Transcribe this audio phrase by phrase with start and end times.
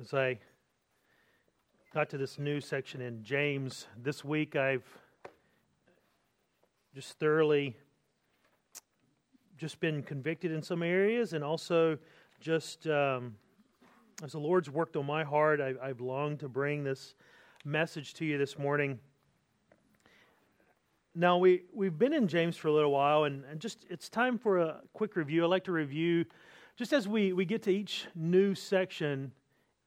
[0.00, 0.38] As I
[1.92, 4.86] got to this new section in James this week, I've
[6.94, 7.76] just thoroughly
[9.58, 11.98] just been convicted in some areas, and also
[12.40, 13.36] just um,
[14.22, 17.14] as the Lord's worked on my heart, I, I've longed to bring this
[17.66, 18.98] message to you this morning.
[21.14, 24.38] Now we we've been in James for a little while, and, and just it's time
[24.38, 25.44] for a quick review.
[25.44, 26.24] I'd like to review
[26.74, 29.32] just as we, we get to each new section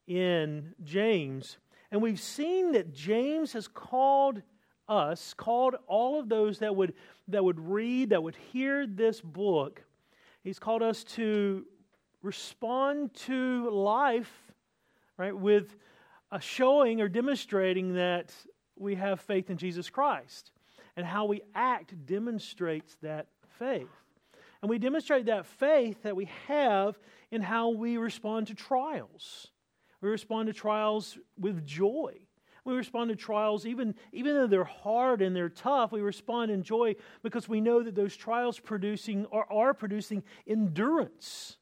[0.08, 1.58] in James,
[1.92, 4.42] and we've seen that James has called
[4.88, 6.94] us, called all of those that would,
[7.28, 9.84] that would read, that would hear this book,
[10.44, 11.66] he's called us to
[12.24, 14.32] respond to life,
[15.18, 15.76] right, with
[16.32, 18.34] a showing or demonstrating that
[18.76, 20.52] we have faith in Jesus Christ.
[20.96, 23.28] And how we act demonstrates that
[23.60, 23.90] faith.
[24.62, 26.98] And we demonstrate that faith that we have
[27.32, 29.48] in how we respond to trials.
[30.04, 32.16] We respond to trials with joy.
[32.66, 36.62] We respond to trials, even, even though they're hard and they're tough, we respond in
[36.62, 41.56] joy because we know that those trials producing are, are producing endurance.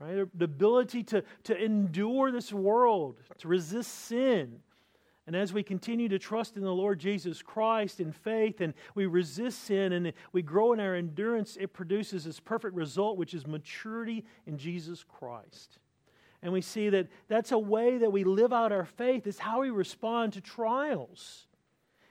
[0.00, 0.26] Right?
[0.34, 4.60] The ability to, to endure this world, to resist sin.
[5.26, 9.04] And as we continue to trust in the Lord Jesus Christ in faith and we
[9.04, 13.46] resist sin and we grow in our endurance, it produces this perfect result, which is
[13.46, 15.78] maturity in Jesus Christ.
[16.42, 19.60] And we see that that's a way that we live out our faith, is how
[19.60, 21.46] we respond to trials.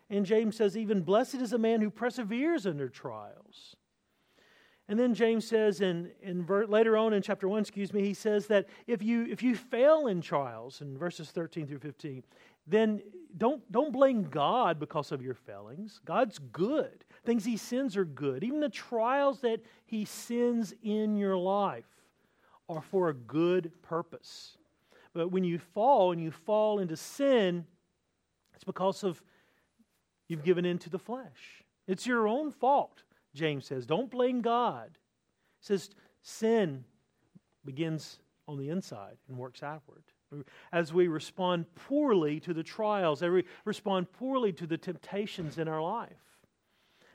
[0.09, 3.75] And James says, even blessed is a man who perseveres under trials.
[4.87, 8.13] And then James says, in, in ver- later on in chapter 1, excuse me, he
[8.13, 12.23] says that if you, if you fail in trials, in verses 13 through 15,
[12.67, 13.01] then
[13.35, 16.01] don't, don't blame God because of your failings.
[16.05, 17.03] God's good.
[17.25, 18.43] Things he sends are good.
[18.43, 21.85] Even the trials that he sends in your life
[22.69, 24.58] are for a good purpose.
[25.13, 27.66] But when you fall and you fall into sin,
[28.53, 29.22] it's because of
[30.27, 31.63] you've given in to the flesh.
[31.88, 33.03] It's your own fault,
[33.34, 33.85] James says.
[33.85, 34.89] Don't blame God.
[35.59, 35.89] He says
[36.22, 36.84] sin
[37.63, 40.03] begins on the inside and works outward.
[40.73, 45.68] As we respond poorly to the trials, as we respond poorly to the temptations in
[45.68, 46.09] our life.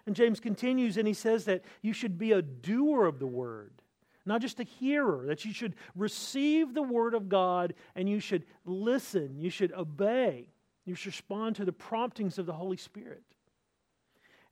[0.06, 3.82] And James continues and he says that you should be a doer of the word
[4.30, 8.44] not just a hearer, that you should receive the word of God and you should
[8.64, 10.46] listen, you should obey,
[10.84, 13.24] you should respond to the promptings of the Holy Spirit.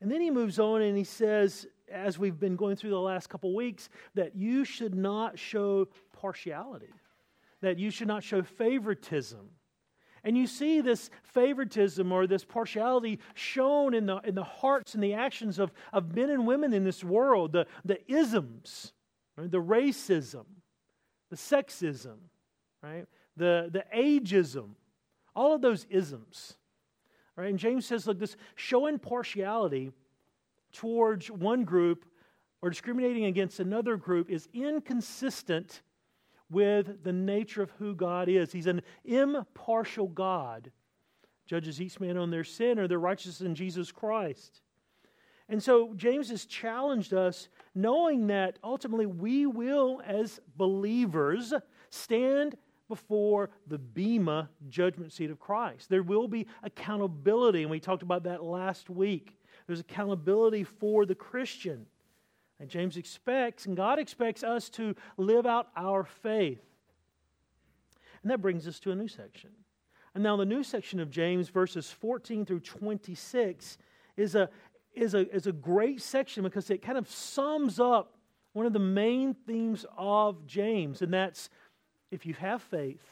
[0.00, 3.28] And then he moves on and he says, as we've been going through the last
[3.28, 6.92] couple weeks, that you should not show partiality,
[7.60, 9.48] that you should not show favoritism.
[10.24, 15.02] And you see this favoritism or this partiality shown in the, in the hearts and
[15.04, 18.92] the actions of, of men and women in this world, the, the isms
[19.38, 19.50] right?
[19.50, 20.44] the racism,
[21.30, 22.16] the sexism,
[22.82, 23.06] right?
[23.36, 24.70] the, the ageism,
[25.34, 26.56] all of those isms.
[27.36, 27.50] Right?
[27.50, 29.92] And James says, look, this showing partiality
[30.72, 32.04] towards one group
[32.60, 35.82] or discriminating against another group is inconsistent
[36.50, 38.50] with the nature of who God is.
[38.50, 40.72] He's an impartial God,
[41.46, 44.62] judges each man on their sin or their righteousness in Jesus Christ.
[45.48, 51.54] And so James has challenged us, knowing that ultimately we will, as believers,
[51.90, 52.56] stand
[52.88, 55.88] before the Bema judgment seat of Christ.
[55.88, 59.38] There will be accountability, and we talked about that last week.
[59.66, 61.86] There's accountability for the Christian.
[62.60, 66.62] And James expects, and God expects us to live out our faith.
[68.22, 69.50] And that brings us to a new section.
[70.14, 73.78] And now, the new section of James, verses 14 through 26,
[74.16, 74.48] is a,
[74.94, 78.14] is a, is a great section because it kind of sums up
[78.52, 81.50] one of the main themes of James, and that's
[82.10, 83.02] if you have faith,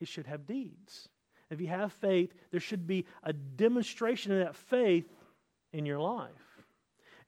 [0.00, 1.08] it should have deeds.
[1.50, 5.08] If you have faith, there should be a demonstration of that faith
[5.72, 6.30] in your life.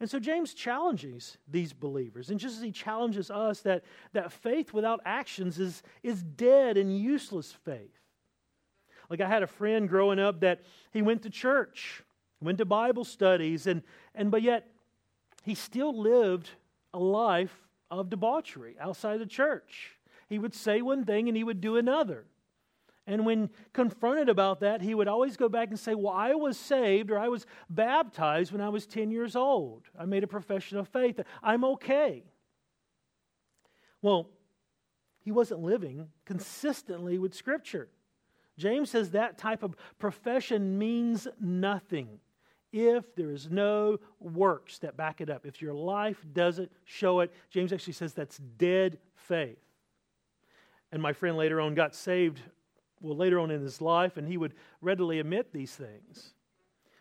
[0.00, 4.72] And so James challenges these believers, and just as he challenges us that, that faith
[4.72, 8.00] without actions is, is dead and useless faith.
[9.08, 10.62] Like I had a friend growing up that
[10.92, 12.02] he went to church
[12.40, 13.82] went to Bible studies, and,
[14.14, 14.68] and but yet
[15.44, 16.50] he still lived
[16.92, 17.54] a life
[17.90, 19.92] of debauchery outside the church.
[20.28, 22.24] He would say one thing and he would do another.
[23.06, 26.56] And when confronted about that, he would always go back and say, Well, I was
[26.56, 29.82] saved or I was baptized when I was 10 years old.
[29.98, 31.20] I made a profession of faith.
[31.42, 32.24] I'm okay.
[34.00, 34.30] Well,
[35.20, 37.88] he wasn't living consistently with Scripture.
[38.56, 42.20] James says that type of profession means nothing
[42.74, 45.46] if there is no works that back it up.
[45.46, 49.58] If your life doesn't show it, James actually says that's dead faith.
[50.90, 52.40] And my friend later on got saved
[53.00, 56.34] well, later on in his life, and he would readily admit these things.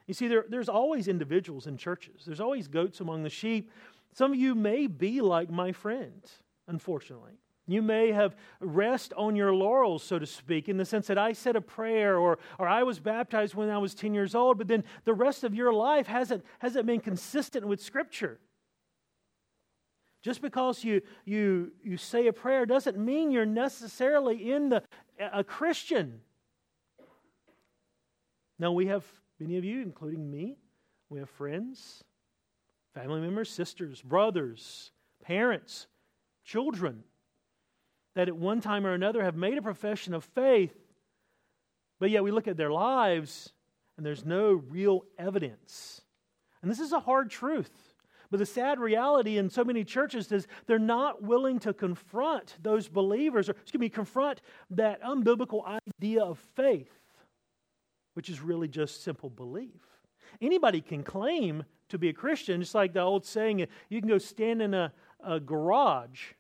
[0.05, 3.71] You see, there, there's always individuals in churches, there's always goats among the sheep.
[4.13, 6.21] Some of you may be like my friend,
[6.67, 7.39] unfortunately.
[7.65, 11.31] You may have rest on your laurels, so to speak, in the sense that I
[11.31, 14.67] said a prayer or, or I was baptized when I was 10 years old, but
[14.67, 18.39] then the rest of your life hasn't, hasn't been consistent with Scripture.
[20.21, 24.83] Just because you, you, you say a prayer doesn't mean you're necessarily in the,
[25.19, 26.19] a Christian.
[28.59, 29.05] Now, we have
[29.39, 30.57] many of you, including me,
[31.09, 32.03] we have friends,
[32.93, 34.91] family members, sisters, brothers,
[35.23, 35.87] parents,
[36.43, 37.03] children
[38.15, 40.75] that at one time or another have made a profession of faith,
[41.99, 43.53] but yet we look at their lives
[43.97, 46.01] and there's no real evidence.
[46.61, 47.93] And this is a hard truth.
[48.31, 52.87] But the sad reality in so many churches is they're not willing to confront those
[52.87, 56.89] believers, or excuse me, confront that unbiblical idea of faith,
[58.15, 59.81] which is really just simple belief.
[60.41, 64.17] Anybody can claim to be a Christian, just like the old saying, you can go
[64.17, 64.91] stand in a,
[65.23, 66.31] a garage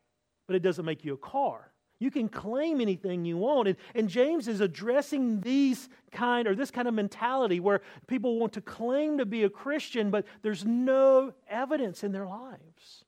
[0.47, 1.71] but it doesn't make you a car.
[1.99, 3.69] You can claim anything you want.
[3.69, 8.53] And, and James is addressing these kind or this kind of mentality where people want
[8.53, 13.05] to claim to be a Christian, but there's no evidence in their lives.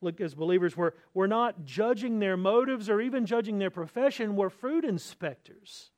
[0.00, 4.36] Look, as believers, we're, we're not judging their motives or even judging their profession.
[4.36, 5.90] We're fruit inspectors.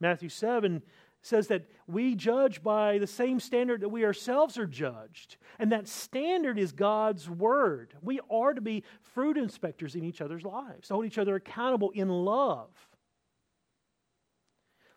[0.00, 0.82] Matthew 7
[1.22, 5.36] says that we judge by the same standard that we ourselves are judged.
[5.58, 7.94] And that standard is God's word.
[8.02, 11.90] We are to be fruit inspectors in each other's lives, to hold each other accountable
[11.90, 12.70] in love.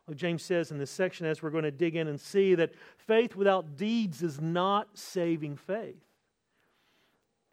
[0.08, 2.74] Like James says in this section, as we're going to dig in and see, that
[2.98, 6.04] faith without deeds is not saving faith.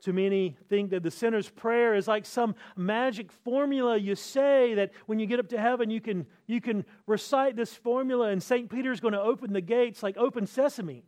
[0.01, 4.93] Too many think that the sinner's prayer is like some magic formula you say that
[5.07, 8.71] when you get up to heaven, you can, you can recite this formula and St.
[8.71, 11.03] Peter's going to open the gates like open sesame.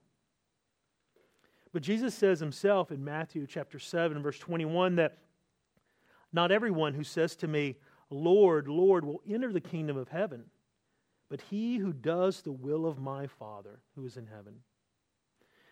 [1.72, 5.18] But Jesus says himself in Matthew chapter 7, verse 21, that
[6.32, 7.76] not everyone who says to me,
[8.10, 10.46] Lord, Lord, will enter the kingdom of heaven,
[11.28, 14.54] but he who does the will of my Father who is in heaven.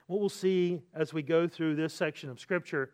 [0.06, 2.92] What we'll see as we go through this section of Scripture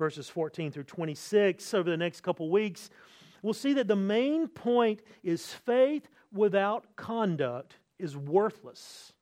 [0.00, 2.88] verses 14 through 26 over the next couple weeks,
[3.42, 9.12] we'll see that the main point is faith without conduct is worthless.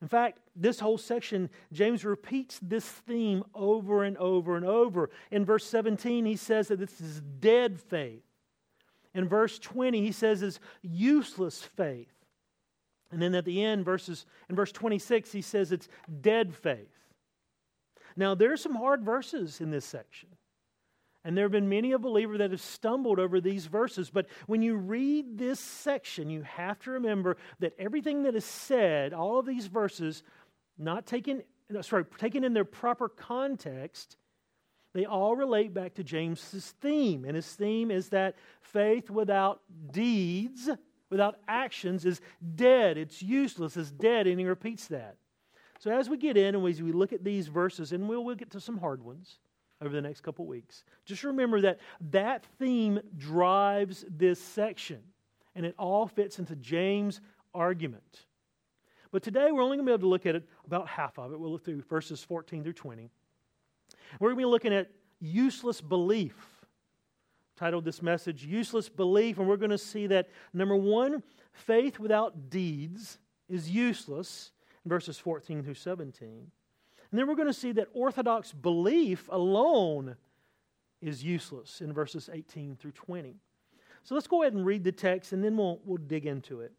[0.00, 5.10] In fact, this whole section, James repeats this theme over and over and over.
[5.30, 8.24] In verse 17, he says that this is dead faith.
[9.14, 12.12] In verse 20, he says it's useless faith.
[13.12, 15.88] And then at the end, verses in verse 26, he says it's
[16.22, 16.93] dead faith.
[18.16, 20.28] Now, there are some hard verses in this section.
[21.24, 24.10] And there have been many a believer that have stumbled over these verses.
[24.10, 29.14] But when you read this section, you have to remember that everything that is said,
[29.14, 30.22] all of these verses,
[30.76, 31.42] not taken,
[31.80, 34.18] sorry, taken in their proper context,
[34.92, 37.24] they all relate back to James's theme.
[37.24, 39.62] And his theme is that faith without
[39.92, 40.68] deeds,
[41.08, 42.20] without actions, is
[42.54, 42.98] dead.
[42.98, 44.26] It's useless, it's dead.
[44.26, 45.16] And he repeats that.
[45.78, 48.34] So as we get in and as we look at these verses, and we'll, we'll
[48.34, 49.38] get to some hard ones
[49.82, 51.80] over the next couple weeks, just remember that
[52.12, 55.00] that theme drives this section,
[55.54, 57.20] and it all fits into James'
[57.54, 58.26] argument.
[59.10, 61.32] But today we're only going to be able to look at it about half of
[61.32, 61.38] it.
[61.38, 63.10] We'll look through verses 14 through 20.
[64.18, 64.90] We're going to be looking at
[65.20, 66.34] useless belief.
[67.56, 72.50] Titled this message, Useless Belief, and we're going to see that number one, faith without
[72.50, 74.50] deeds is useless
[74.84, 76.50] verses 14 through 17.
[77.10, 80.16] And then we're going to see that orthodox belief alone
[81.00, 83.36] is useless in verses 18 through 20.
[84.02, 86.72] So let's go ahead and read the text and then we'll, we'll dig into it.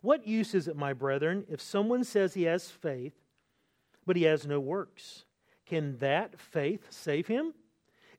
[0.00, 3.14] What use is it, my brethren, if someone says he has faith,
[4.06, 5.24] but he has no works?
[5.66, 7.52] Can that faith save him?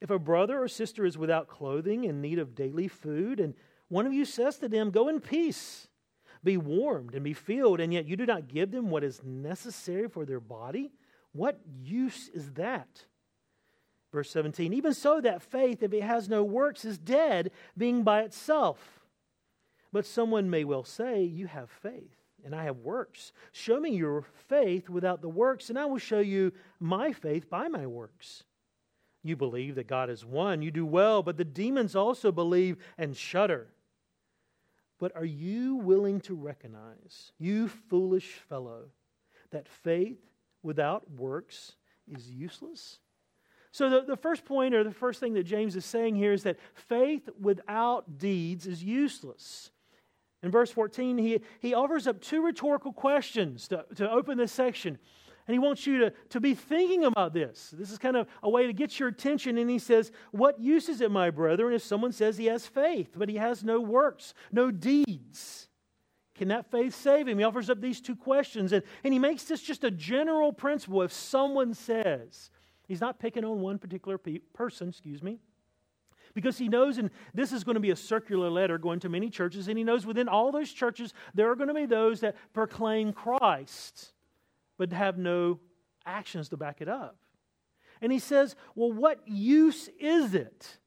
[0.01, 3.53] If a brother or sister is without clothing in need of daily food, and
[3.87, 5.88] one of you says to them, Go in peace
[6.43, 10.07] be warmed and be filled, and yet you do not give them what is necessary
[10.07, 10.91] for their body?
[11.33, 13.05] What use is that?
[14.11, 18.21] Verse 17 Even so, that faith, if it has no works, is dead, being by
[18.21, 18.99] itself.
[19.91, 23.31] But someone may well say, You have faith, and I have works.
[23.51, 27.67] Show me your faith without the works, and I will show you my faith by
[27.67, 28.43] my works.
[29.23, 33.15] You believe that God is one, you do well, but the demons also believe and
[33.15, 33.67] shudder.
[34.99, 38.85] But are you willing to recognize, you foolish fellow,
[39.51, 40.19] that faith
[40.61, 41.73] without works
[42.07, 42.99] is useless?
[43.71, 46.43] So, the, the first point, or the first thing that James is saying here, is
[46.43, 49.71] that faith without deeds is useless.
[50.41, 54.97] In verse 14, he, he offers up two rhetorical questions to, to open this section.
[55.49, 57.73] And he wants you to, to be thinking about this.
[57.75, 59.57] This is kind of a way to get your attention.
[59.57, 63.15] And he says, What use is it, my brethren, if someone says he has faith,
[63.17, 65.67] but he has no works, no deeds?
[66.35, 67.39] Can that faith save him?
[67.39, 68.73] He offers up these two questions.
[68.73, 71.01] And, and he makes this just a general principle.
[71.01, 72.51] If someone says,
[72.87, 75.39] he's not picking on one particular pe- person, excuse me
[76.35, 79.31] because he knows, and this is going to be a circular letter going to many
[79.31, 82.35] churches, and he knows within all those churches there are going to be those that
[82.53, 84.13] proclaim Christ
[84.79, 85.59] but have no
[86.05, 87.17] actions to back it up.
[88.01, 90.77] And he says, Well, what use is it?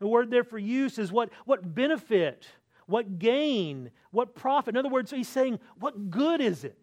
[0.00, 2.48] The word there for use is what, what benefit,
[2.86, 4.74] what gain, what profit.
[4.74, 6.80] In other words, he's saying, What good is it?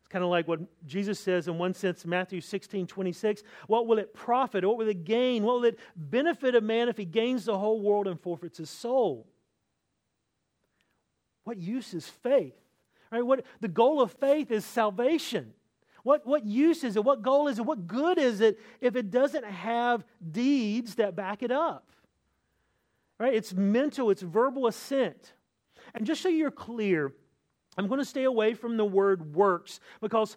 [0.00, 3.42] It's kind of like what Jesus says in one sense, Matthew 16, 26.
[3.66, 4.64] What will it profit?
[4.64, 5.42] What will it gain?
[5.44, 8.70] What will it benefit a man if he gains the whole world and forfeits his
[8.70, 9.26] soul?
[11.44, 12.63] What use is faith?
[13.14, 13.24] Right?
[13.24, 15.52] What, the goal of faith is salvation.
[16.02, 17.04] What, what use is it?
[17.04, 17.64] What goal is it?
[17.64, 20.02] What good is it if it doesn't have
[20.32, 21.92] deeds that back it up?
[23.20, 23.32] Right?
[23.32, 25.34] It's mental, it's verbal assent.
[25.94, 27.12] And just so you're clear,
[27.78, 30.36] I'm going to stay away from the word works because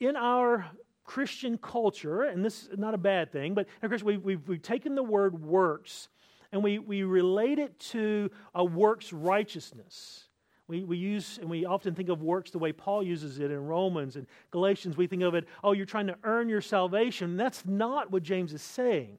[0.00, 0.64] in our
[1.04, 4.62] Christian culture, and this is not a bad thing, but in Christian, we, we've, we've
[4.62, 6.08] taken the word works
[6.52, 10.24] and we, we relate it to a works righteousness.
[10.72, 13.66] We, we use, and we often think of works the way Paul uses it in
[13.66, 14.96] Romans and Galatians.
[14.96, 17.36] We think of it, oh, you're trying to earn your salvation.
[17.36, 19.18] That's not what James is saying.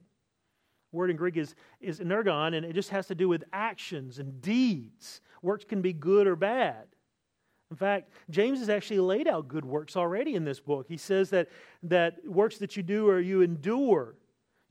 [0.91, 4.17] The word in Greek is, is energon, and it just has to do with actions
[4.17, 5.21] and deeds.
[5.43, 6.87] Works can be good or bad.
[7.69, 10.87] In fact, James has actually laid out good works already in this book.
[10.89, 11.49] He says that,
[11.83, 14.15] that works that you do or you endure,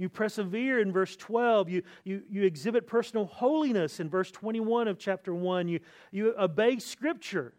[0.03, 4.99] you persevere in verse 12, you, you, you exhibit personal holiness in verse 21 of
[4.99, 5.81] chapter 1, you,
[6.11, 7.55] you obey Scripture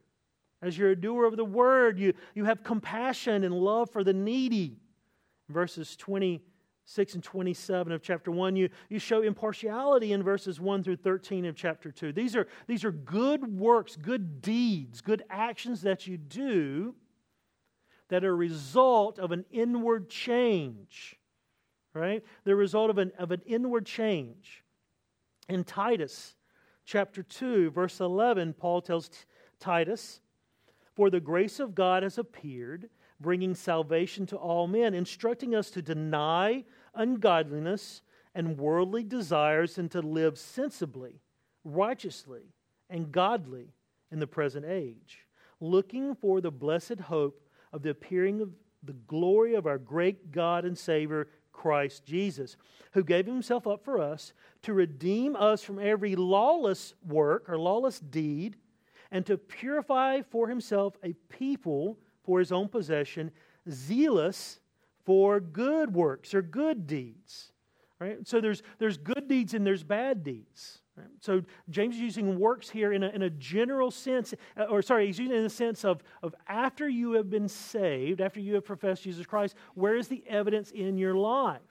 [0.63, 4.13] as you're a doer of the word, you, you have compassion and love for the
[4.13, 4.77] needy.
[5.49, 8.55] Verses 26 and 27 of chapter 1.
[8.55, 12.13] You, you show impartiality in verses 1 through 13 of chapter 2.
[12.13, 16.95] These are, these are good works, good deeds, good actions that you do
[18.07, 21.17] that are a result of an inward change.
[21.93, 22.23] Right?
[22.43, 24.63] The result of an, of an inward change.
[25.47, 26.35] In Titus
[26.85, 29.09] chapter 2, verse 11, Paul tells
[29.59, 30.21] Titus,
[30.95, 32.89] For the grace of God has appeared
[33.23, 38.01] bringing salvation to all men, instructing us to deny ungodliness
[38.35, 41.21] and worldly desires and to live sensibly,
[41.63, 42.53] righteously,
[42.89, 43.73] and godly
[44.11, 45.25] in the present age,
[45.59, 48.51] looking for the blessed hope of the appearing of
[48.83, 52.57] the glory of our great God and Savior, Christ Jesus,
[52.91, 54.33] who gave himself up for us
[54.63, 58.57] to redeem us from every lawless work or lawless deed
[59.11, 63.31] and to purify for himself a people for his own possession,
[63.69, 64.59] zealous
[65.05, 67.51] for good works or good deeds.
[67.99, 68.27] Right?
[68.27, 70.79] So there's, there's good deeds and there's bad deeds.
[70.95, 71.07] Right?
[71.19, 75.07] So James is using works here in a, in a general sense, uh, or sorry,
[75.07, 78.53] he's using it in the sense of, of after you have been saved, after you
[78.55, 81.61] have professed Jesus Christ, where is the evidence in your life?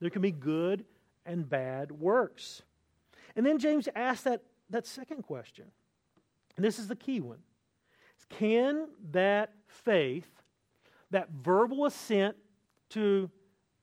[0.00, 0.84] There can be good
[1.24, 2.62] and bad works.
[3.36, 5.64] And then James asks that, that second question.
[6.56, 7.38] And this is the key one.
[8.28, 10.28] Can that faith,
[11.10, 12.36] that verbal assent
[12.90, 13.30] to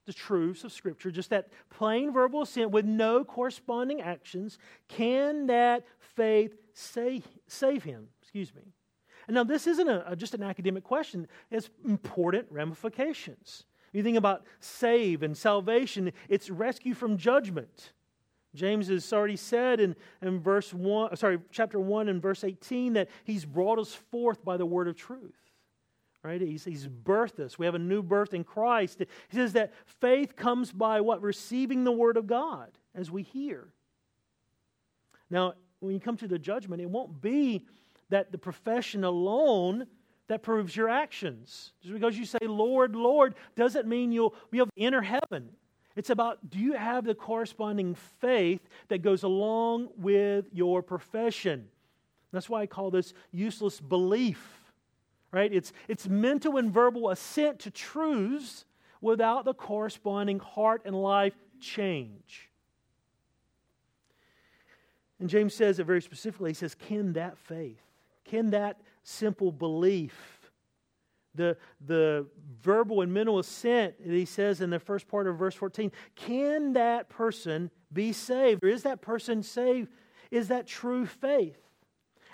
[0.06, 5.86] the truths of Scripture, just that plain verbal assent with no corresponding actions, can that
[6.00, 8.08] faith save, save him?
[8.22, 8.64] Excuse me.
[9.28, 13.66] And now, this isn't a, a, just an academic question, it's important ramifications.
[13.94, 17.94] You think about save and salvation, it's rescue from judgment.
[18.54, 23.10] James has already said in, in verse 1, sorry, chapter 1 and verse 18 that
[23.24, 25.51] he's brought us forth by the word of truth.
[26.24, 26.40] Right?
[26.40, 27.58] He's, he's birthed us.
[27.58, 29.00] We have a new birth in Christ.
[29.30, 31.22] He says that faith comes by what?
[31.22, 33.68] Receiving the word of God as we hear.
[35.30, 37.66] Now, when you come to the judgment, it won't be
[38.10, 39.88] that the profession alone
[40.28, 41.72] that proves your actions.
[41.82, 45.50] Just because you say, Lord, Lord, doesn't mean you'll to enter heaven.
[45.96, 51.68] It's about do you have the corresponding faith that goes along with your profession?
[52.32, 54.61] That's why I call this useless belief.
[55.32, 55.54] Right?
[55.54, 58.66] It's, it's mental and verbal assent to truths
[59.00, 62.50] without the corresponding heart and life change.
[65.20, 66.50] And James says it very specifically.
[66.50, 67.82] He says, Can that faith,
[68.26, 70.42] can that simple belief
[71.36, 72.26] the, the
[72.62, 75.92] verbal and mental assent that he says in the first part of verse 14.
[76.16, 78.64] Can that person be saved?
[78.64, 79.90] Or is that person saved?
[80.30, 81.58] Is that true faith?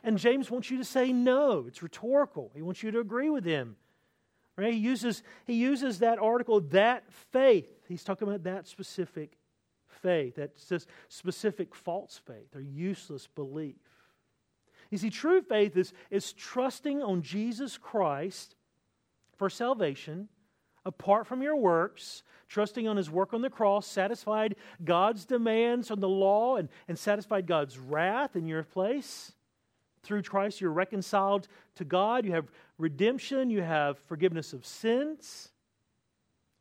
[0.07, 1.65] And James wants you to say no.
[1.67, 2.49] It's rhetorical.
[2.55, 3.75] He wants you to agree with him.
[4.55, 4.71] Right?
[4.71, 7.69] He uses, he uses that article, that faith.
[7.89, 9.37] He's talking about that specific
[9.89, 10.51] faith, that
[11.09, 13.75] specific false faith or useless belief.
[14.91, 18.55] You see, true faith is, is trusting on Jesus Christ
[19.35, 20.29] for salvation
[20.85, 25.99] apart from your works, trusting on his work on the cross, satisfied God's demands on
[25.99, 29.33] the law and, and satisfied God's wrath in your place.
[30.07, 32.25] Through Christ, you're reconciled to God.
[32.25, 33.49] You have redemption.
[33.49, 35.49] You have forgiveness of sins.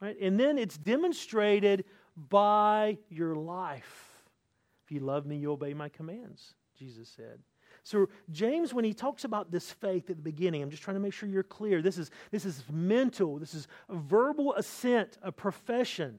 [0.00, 0.21] Right?
[0.21, 1.85] And then it's demonstrated
[2.29, 4.25] by your life.
[4.85, 7.38] If you love me, you obey my commands, Jesus said.
[7.85, 11.00] So, James, when he talks about this faith at the beginning, I'm just trying to
[11.00, 11.81] make sure you're clear.
[11.83, 16.19] This is, this is mental, this is a verbal assent, a profession.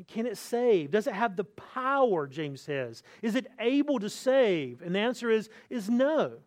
[0.00, 0.92] And can it save?
[0.92, 3.02] Does it have the power, James says?
[3.20, 4.80] Is it able to save?
[4.80, 6.38] And the answer is, is no.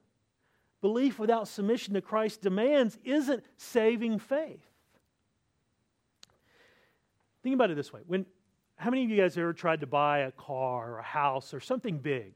[0.81, 4.65] Belief without submission to Christ's demands isn't saving faith.
[7.43, 8.01] Think about it this way.
[8.07, 8.25] When,
[8.75, 11.59] how many of you guys ever tried to buy a car or a house or
[11.59, 12.33] something big?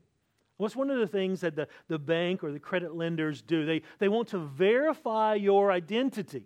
[0.58, 3.66] What's one of the things that the, the bank or the credit lenders do?
[3.66, 6.46] They, they want to verify your identity,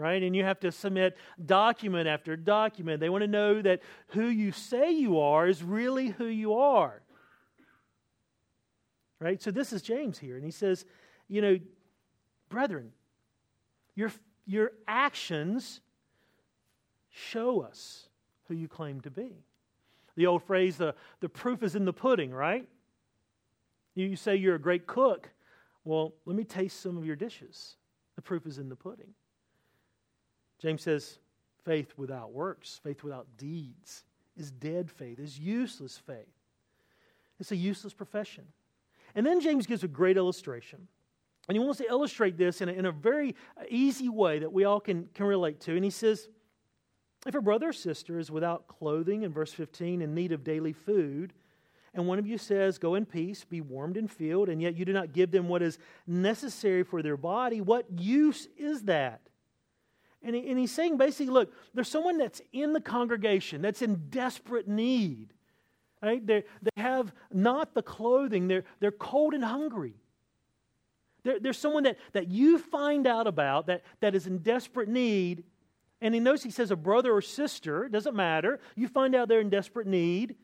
[0.00, 0.22] right?
[0.22, 3.00] And you have to submit document after document.
[3.00, 7.02] They want to know that who you say you are is really who you are.
[9.18, 9.40] Right?
[9.40, 10.86] So this is James here, and he says,
[11.28, 11.58] you know,
[12.48, 12.90] brethren,
[13.94, 14.10] your,
[14.46, 15.80] your actions
[17.10, 18.08] show us
[18.48, 19.44] who you claim to be.
[20.16, 22.66] The old phrase, the, the proof is in the pudding, right?
[23.94, 25.28] You say you're a great cook.
[25.84, 27.76] Well, let me taste some of your dishes.
[28.16, 29.14] The proof is in the pudding.
[30.60, 31.18] James says,
[31.64, 34.04] faith without works, faith without deeds,
[34.36, 36.26] is dead faith, is useless faith.
[37.38, 38.44] It's a useless profession.
[39.14, 40.86] And then James gives a great illustration.
[41.48, 43.34] And he wants to illustrate this in a, in a very
[43.68, 45.74] easy way that we all can, can relate to.
[45.74, 46.28] And he says,
[47.26, 50.72] if a brother or sister is without clothing, in verse 15, in need of daily
[50.72, 51.32] food,
[51.92, 54.84] and one of you says, Go in peace, be warmed and filled, and yet you
[54.84, 59.20] do not give them what is necessary for their body, what use is that?
[60.22, 64.08] And, he, and he's saying basically, look, there's someone that's in the congregation that's in
[64.10, 65.32] desperate need.
[66.02, 66.26] Right?
[66.26, 69.94] They, they have not the clothing, they're, they're cold and hungry.
[71.22, 75.44] There, there's someone that, that you find out about that, that is in desperate need.
[76.00, 78.60] And he knows he says a brother or sister, doesn't matter.
[78.74, 80.36] You find out they're in desperate need.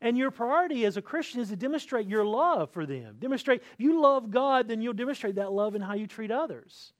[0.00, 3.16] And your priority as a Christian is to demonstrate your love for them.
[3.18, 6.92] Demonstrate, if you love God, then you'll demonstrate that love in how you treat others.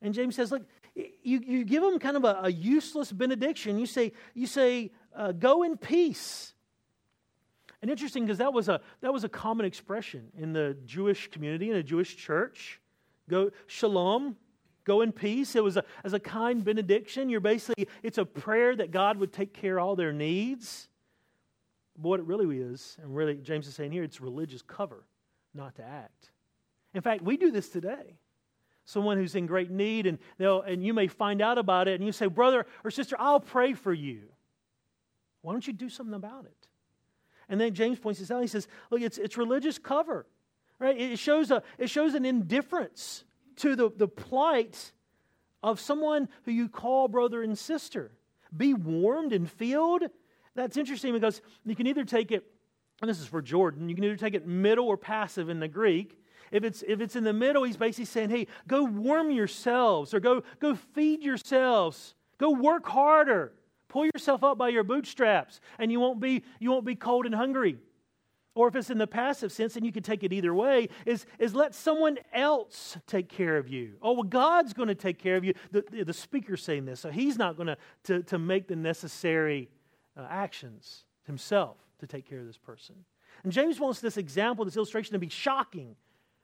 [0.00, 0.62] And James says, look,
[1.22, 3.78] you, you give them kind of a, a useless benediction.
[3.78, 6.54] You say, you say uh, go in peace.
[7.80, 11.70] And interesting because that was a that was a common expression in the Jewish community
[11.70, 12.80] in a Jewish church.
[13.28, 14.36] Go shalom,
[14.84, 15.54] go in peace.
[15.54, 17.28] It was a, as a kind benediction.
[17.28, 20.88] You're basically it's a prayer that God would take care of all their needs.
[21.96, 25.04] But what it really is, and really James is saying here, it's religious cover,
[25.54, 26.30] not to act.
[26.94, 28.18] In fact, we do this today.
[28.88, 32.12] Someone who's in great need, and, and you may find out about it, and you
[32.12, 34.22] say, Brother or sister, I'll pray for you.
[35.42, 36.68] Why don't you do something about it?
[37.48, 38.40] And then James points this out.
[38.40, 40.26] He says, Look, it's, it's religious cover.
[40.78, 40.98] Right?
[40.98, 43.24] It shows, a, it shows an indifference
[43.56, 44.92] to the, the plight
[45.62, 48.12] of someone who you call brother and sister.
[48.56, 50.04] Be warmed and filled
[50.58, 52.44] that's interesting because you can either take it,
[53.00, 55.68] and this is for Jordan, you can either take it middle or passive in the
[55.68, 56.20] Greek.
[56.50, 60.20] If it's, if it's in the middle, he's basically saying, hey, go warm yourselves or
[60.20, 62.14] go, go feed yourselves.
[62.38, 63.52] Go work harder.
[63.88, 67.34] Pull yourself up by your bootstraps, and you won't be, you won't be cold and
[67.34, 67.78] hungry.
[68.54, 71.26] Or if it's in the passive sense, and you can take it either way, is,
[71.38, 73.94] is let someone else take care of you.
[74.02, 75.54] Oh, well, God's going to take care of you.
[75.70, 79.70] The, the, speaker's saying this, so he's not going to, to make the necessary
[80.16, 82.96] uh, actions himself to take care of this person.
[83.44, 85.94] And James wants this example, this illustration to be shocking,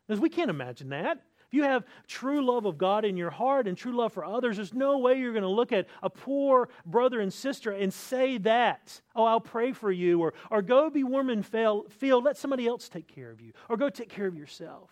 [0.07, 1.23] because we can't imagine that.
[1.47, 4.57] If you have true love of God in your heart and true love for others,
[4.57, 8.39] there's no way you're going to look at a poor brother and sister and say
[8.39, 12.67] that, oh, I'll pray for you, or, or go be warm and feel, let somebody
[12.67, 14.91] else take care of you, or go take care of yourself.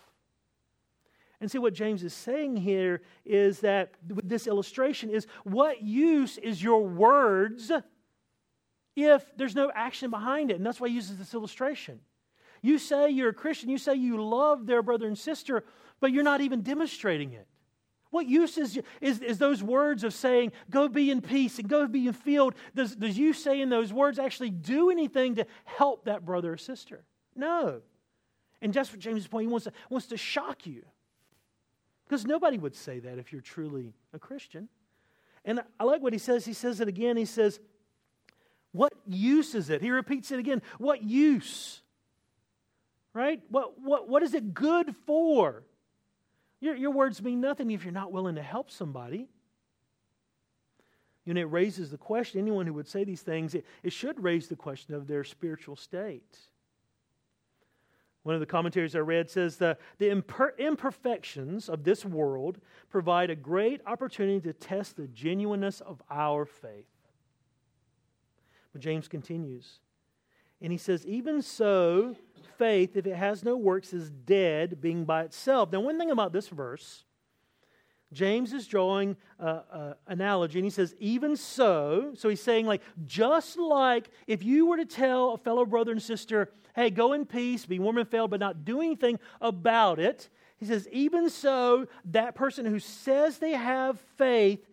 [1.41, 6.39] And see what James is saying here is that with this illustration is what use
[6.39, 7.73] is your words
[8.95, 10.59] if there's no action behind it.
[10.59, 11.99] And that's why he uses this illustration.
[12.63, 15.65] You say you're a Christian, you say you love their brother and sister,
[16.01, 17.47] but you're not even demonstrating it.
[18.11, 21.87] What use is, is, is, those words of saying, go be in peace and go
[21.89, 22.55] be in field?
[22.75, 27.05] Does, does you saying those words actually do anything to help that brother or sister?
[27.35, 27.81] No.
[28.61, 29.47] And that's what James' point.
[29.47, 30.83] He wants to, wants to shock you.
[32.07, 34.69] Because nobody would say that if you're truly a Christian.
[35.45, 36.45] And I like what he says.
[36.45, 37.17] He says it again.
[37.17, 37.61] He says,
[38.73, 39.81] What use is it?
[39.81, 40.63] He repeats it again.
[40.79, 41.82] What use?
[43.15, 43.41] Right?
[43.51, 45.65] What, what, what is it good for?
[46.61, 49.29] Your, your words mean nothing if you're not willing to help somebody.
[51.27, 54.49] Know, it raises the question anyone who would say these things, it, it should raise
[54.49, 56.39] the question of their spiritual state.
[58.25, 63.31] One of the commentaries I read says the, the imper- imperfections of this world provide
[63.31, 66.87] a great opportunity to test the genuineness of our faith.
[68.73, 69.81] But James continues,
[70.63, 72.17] and he says, Even so,
[72.57, 75.73] faith, if it has no works, is dead, being by itself.
[75.73, 77.05] Now, one thing about this verse,
[78.13, 82.13] James is drawing an analogy, and he says, even so.
[82.15, 86.03] So he's saying, like, just like if you were to tell a fellow brother and
[86.03, 90.29] sister, hey, go in peace, be warm and filled, but not do anything about it,
[90.59, 94.65] he says, even so, that person who says they have faith,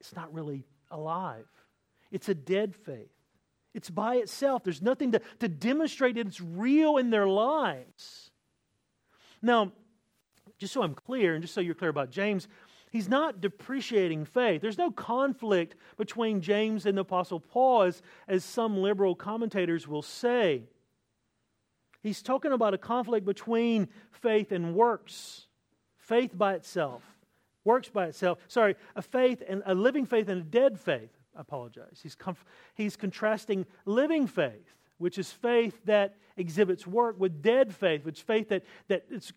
[0.00, 1.46] it's not really alive.
[2.10, 3.11] It's a dead faith.
[3.74, 4.64] It's by itself.
[4.64, 8.30] There's nothing to, to demonstrate that it's real in their lives.
[9.40, 9.72] Now,
[10.58, 12.48] just so I'm clear, and just so you're clear about James,
[12.90, 14.60] he's not depreciating faith.
[14.60, 20.02] There's no conflict between James and the Apostle Paul, as, as some liberal commentators will
[20.02, 20.64] say.
[22.02, 25.46] He's talking about a conflict between faith and works.
[25.96, 27.02] Faith by itself,
[27.64, 28.38] works by itself.
[28.48, 32.00] Sorry, a faith and a living faith and a dead faith apologize.
[32.02, 38.04] He's, conf- he's contrasting living faith, which is faith that exhibits work, with dead faith,
[38.04, 39.32] which is faith that, that it's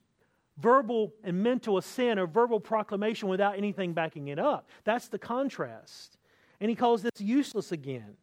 [0.57, 4.69] verbal and mental assent or verbal proclamation without anything backing it up.
[4.83, 6.17] That's the contrast.
[6.61, 8.15] And he calls this useless again.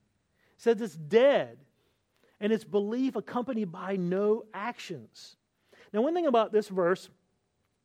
[0.57, 1.59] He says it's dead,
[2.41, 5.37] and it's belief accompanied by no actions.
[5.93, 7.11] Now, one thing about this verse,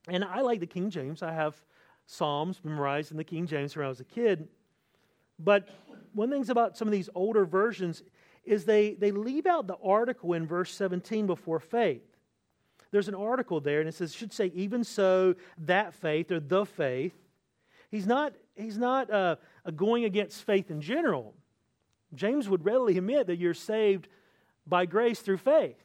[0.07, 1.61] and I like the King James, I have
[2.05, 4.47] Psalms memorized in the King James when I was a kid.
[5.39, 5.67] But
[6.13, 8.03] one thing's about some of these older versions
[8.43, 12.03] is they, they leave out the article in verse 17 before faith.
[12.91, 16.65] There's an article there, and it says, should say, even so, that faith, or the
[16.65, 17.13] faith.
[17.91, 19.35] He's not, he's not uh,
[19.75, 21.35] going against faith in general.
[22.15, 24.07] James would readily admit that you're saved
[24.65, 25.75] by grace through faith.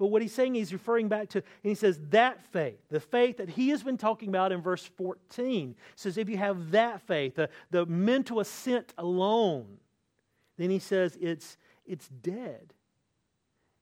[0.00, 3.36] But what he's saying, he's referring back to, and he says, that faith, the faith
[3.36, 5.76] that he has been talking about in verse 14.
[5.94, 9.76] says, if you have that faith, the, the mental assent alone,
[10.56, 12.72] then he says it's, it's dead.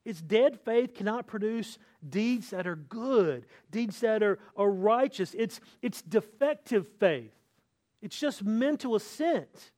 [0.05, 1.79] It's dead faith cannot produce
[2.11, 5.37] deeds that are good, deeds that are, are righteous.
[5.39, 7.31] It's, it's defective faith.
[8.03, 9.71] It's just mental assent.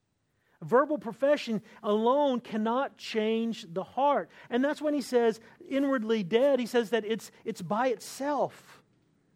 [0.62, 4.28] Verbal profession alone cannot change the heart.
[4.50, 8.82] And that's when he says, inwardly dead, he says that it's, it's by itself.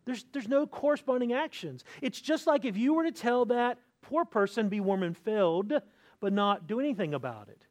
[0.04, 1.82] There's, there's no corresponding actions.
[2.02, 5.72] It's just like if you were to tell that poor person, be warm and filled,
[6.20, 7.66] but not do anything about it.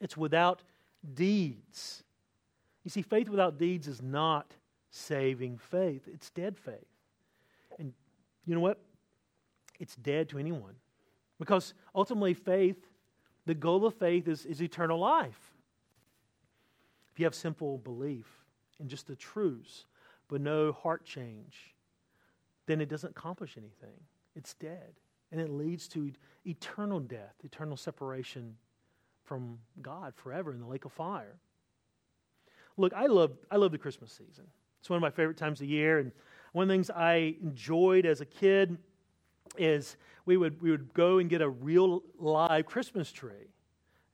[0.00, 0.62] It's without
[1.14, 2.04] deeds.
[2.84, 4.54] You see, faith without deeds is not
[4.92, 6.86] saving faith, it's dead faith.
[7.80, 7.92] And
[8.46, 8.80] you know what?
[9.80, 10.74] It's dead to anyone
[11.40, 12.86] because ultimately, faith,
[13.46, 15.54] the goal of faith is, is eternal life.
[17.10, 18.26] If you have simple belief
[18.78, 19.86] in just the truths,
[20.28, 21.74] but no heart change,
[22.66, 23.98] then it doesn't accomplish anything.
[24.36, 24.92] It's dead.
[25.32, 26.12] And it leads to
[26.44, 28.56] eternal death, eternal separation
[29.24, 31.38] from God forever in the lake of fire.
[32.76, 34.44] Look, I love, I love the Christmas season.
[34.80, 36.00] It's one of my favorite times of year.
[36.00, 36.12] And
[36.52, 38.76] one of the things I enjoyed as a kid
[39.58, 43.48] is we would, we would go and get a real live Christmas tree.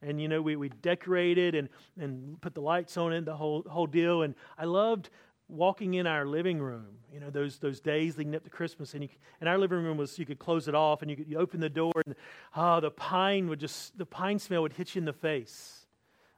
[0.03, 1.69] And, you know, we, we decorated and,
[1.99, 4.23] and put the lights on it, the whole, whole deal.
[4.23, 5.11] And I loved
[5.49, 8.95] walking in our living room, you know, those, those days leading up to Christmas.
[8.95, 9.09] And, you,
[9.41, 11.61] and our living room was, you could close it off and you could you open
[11.61, 12.15] the door and,
[12.55, 15.87] oh, the pine would just, the pine smell would hit you in the face.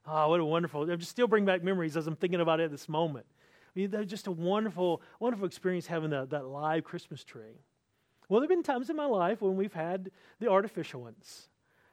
[0.06, 2.64] Oh, what a wonderful, it just still bring back memories as I'm thinking about it
[2.64, 3.26] at this moment.
[3.76, 7.60] I mean, just a wonderful, wonderful experience having the, that live Christmas tree.
[8.28, 11.48] Well, there have been times in my life when we've had the artificial ones.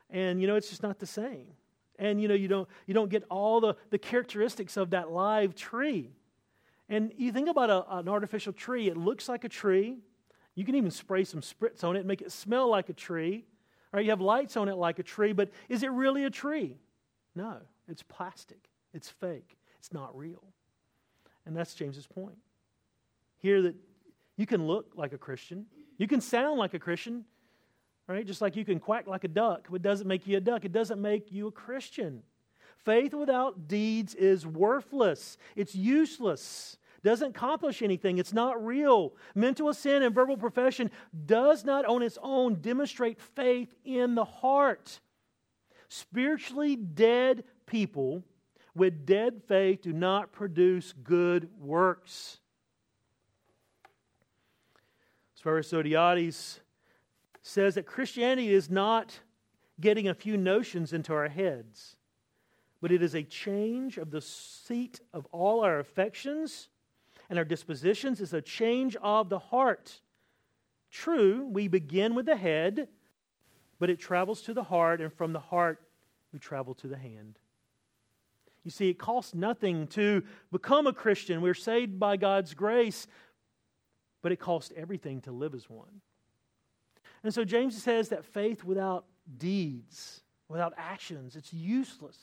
[0.10, 1.48] And, you know, it's just not the same.
[1.98, 5.56] And, you know, you don't, you don't get all the, the characteristics of that live
[5.56, 6.12] tree.
[6.89, 9.98] And you think about a, an artificial tree, it looks like a tree.
[10.56, 13.45] You can even spray some spritz on it and make it smell like a tree.
[13.93, 16.78] Or you have lights on it like a tree, but is it really a tree?
[17.34, 18.69] No, it's plastic.
[18.93, 19.58] It's fake.
[19.80, 20.43] It's not real.
[21.45, 22.38] And that's James's point.
[23.38, 23.76] Here that
[24.38, 25.65] You can look like a Christian.
[25.97, 27.25] You can sound like a Christian,
[28.08, 28.25] right?
[28.25, 30.65] Just like you can quack like a duck, but doesn't make you a duck.
[30.65, 32.23] It doesn't make you a Christian.
[32.77, 39.13] Faith without deeds is worthless, it's useless, doesn't accomplish anything, it's not real.
[39.34, 40.91] Mental assent and verbal profession
[41.25, 44.99] does not on its own demonstrate faith in the heart.
[45.88, 48.23] Spiritually dead people
[48.75, 52.39] with dead faith do not produce good works.
[55.45, 56.60] Severus
[57.43, 59.19] says that Christianity is not
[59.79, 61.97] getting a few notions into our heads,
[62.81, 66.69] but it is a change of the seat of all our affections
[67.29, 68.21] and our dispositions.
[68.21, 70.01] It's a change of the heart.
[70.89, 72.88] True, we begin with the head,
[73.77, 75.79] but it travels to the heart, and from the heart,
[76.34, 77.38] we travel to the hand.
[78.63, 81.41] You see, it costs nothing to become a Christian.
[81.41, 83.05] We're saved by God's grace,
[84.25, 86.01] but it costs everything to live as one.
[87.23, 89.05] And so James says that faith without
[89.38, 92.17] deeds, without actions, it's useless.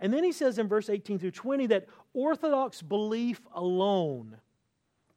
[0.00, 4.36] And then he says in verse 18 through 20 that orthodox belief alone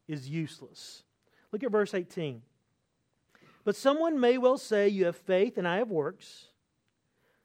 [0.08, 1.04] is useless.
[1.52, 2.42] Look at verse 18.
[3.66, 6.46] But someone may well say, You have faith and I have works.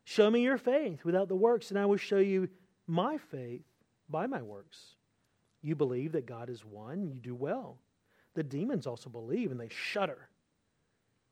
[0.05, 2.49] Show me your faith without the works, and I will show you
[2.87, 3.65] my faith
[4.09, 4.95] by my works.
[5.63, 7.81] You believe that God is one, you do well.
[8.37, 10.29] The demons also believe and they shudder.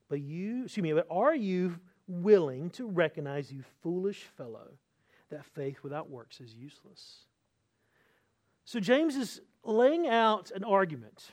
[0.08, 4.70] But you, excuse me, but are you willing to recognize, you foolish fellow,
[5.28, 7.26] that faith without works is useless?
[8.64, 11.32] So James is laying out an argument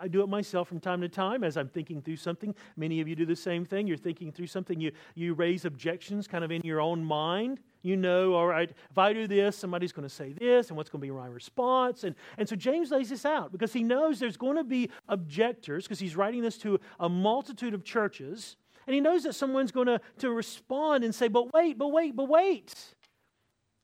[0.00, 2.54] I do it myself from time to time as I'm thinking through something.
[2.76, 3.86] Many of you do the same thing.
[3.86, 7.60] You're thinking through something, you, you raise objections kind of in your own mind.
[7.82, 10.90] You know, all right, if I do this, somebody's going to say this, and what's
[10.90, 12.04] going to be my response?
[12.04, 15.84] And, and so James lays this out because he knows there's going to be objectors
[15.84, 18.56] because he's writing this to a multitude of churches.
[18.86, 22.16] And he knows that someone's going to, to respond and say, but wait, but wait,
[22.16, 22.74] but wait.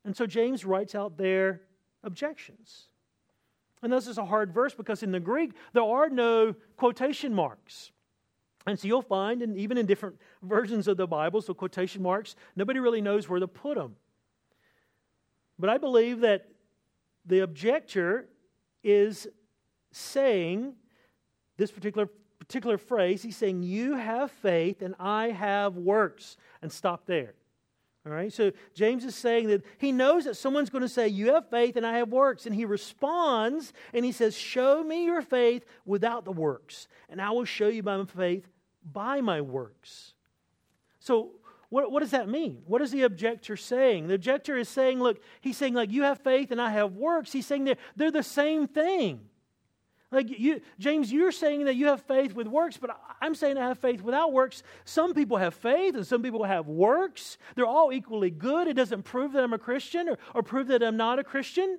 [0.05, 1.63] And so James writes out their
[2.03, 2.89] objections.
[3.83, 7.93] And this is a hard verse because in the Greek, there are no quotation marks.
[8.67, 12.37] And so you'll find, and even in different versions of the Bible, so quotation marks,
[12.57, 13.97] nobody really knows where to put them.
[15.59, 16.49] But I believe that
[17.25, 18.29] the objector
[18.83, 19.27] is
[19.91, 20.75] saying
[21.57, 23.23] this particular, particular phrase.
[23.23, 26.37] He's saying, You have faith and I have works.
[26.63, 27.35] And stop there.
[28.07, 31.35] All right, so James is saying that he knows that someone's going to say, You
[31.35, 32.47] have faith and I have works.
[32.47, 37.31] And he responds and he says, Show me your faith without the works, and I
[37.31, 38.49] will show you my faith
[38.91, 40.15] by my works.
[41.01, 41.33] So,
[41.71, 42.63] what, what does that mean?
[42.67, 44.07] What is the objector saying?
[44.07, 47.33] The objector is saying, Look, he's saying, like, you have faith and I have works.
[47.33, 49.29] He's saying they're, they're the same thing.
[50.11, 53.69] Like you, James, you're saying that you have faith with works, but I'm saying I
[53.69, 54.63] have faith without works.
[54.85, 57.37] Some people have faith and some people have works.
[57.55, 58.69] They're all equally good.
[58.69, 61.79] It doesn't prove that I'm a Christian or, or prove that I'm not a Christian.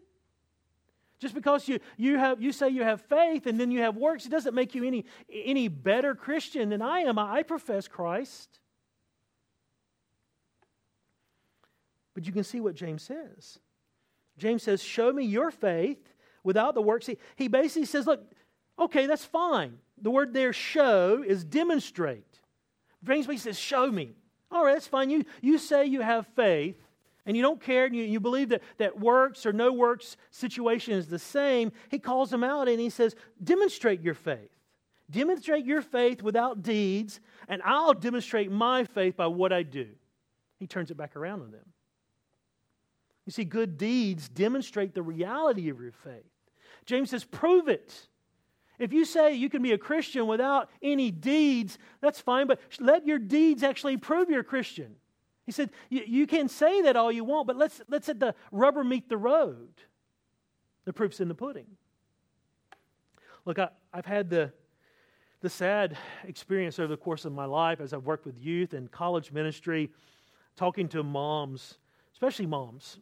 [1.19, 4.25] Just because you, you, have, you say you have faith and then you have works,
[4.25, 7.17] it doesn't make you any, any better Christian than I am.
[7.17, 8.59] I profess Christ.
[12.13, 13.59] But you can see what James says.
[14.37, 16.13] James says, Show me your faith
[16.43, 17.06] without the works.
[17.06, 18.23] He, he basically says, look,
[18.78, 19.78] okay, that's fine.
[20.02, 22.39] The word there, show, is demonstrate.
[23.04, 24.15] Basically says, show me.
[24.52, 25.10] All right, that's fine.
[25.10, 26.78] You, you say you have faith
[27.25, 30.93] and you don't care and you, you believe that, that works or no works situation
[30.93, 31.71] is the same.
[31.89, 34.49] He calls them out and he says, demonstrate your faith.
[35.12, 39.88] Demonstrate your faith without deeds, and I'll demonstrate my faith by what I do.
[40.60, 41.65] He turns it back around on them.
[43.29, 46.25] You see, good deeds demonstrate the reality of your faith.
[46.87, 48.07] James says, prove it.
[48.79, 53.05] If you say you can be a Christian without any deeds, that's fine, but let
[53.05, 54.95] your deeds actually prove you're a Christian.
[55.45, 58.83] He said, You can say that all you want, but let's, let's let the rubber
[58.83, 59.73] meet the road.
[60.85, 61.67] The proof's in the pudding.
[63.45, 64.51] Look, I, have had the,
[65.41, 68.89] the sad experience over the course of my life as I've worked with youth and
[68.89, 69.91] college ministry,
[70.55, 71.77] talking to moms,
[72.11, 72.97] especially moms,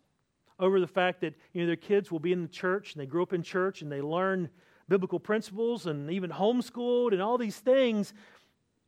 [0.60, 3.06] over the fact that you know, their kids will be in the church and they
[3.06, 4.50] grew up in church and they learn
[4.90, 8.14] biblical principles and even homeschooled and all these things.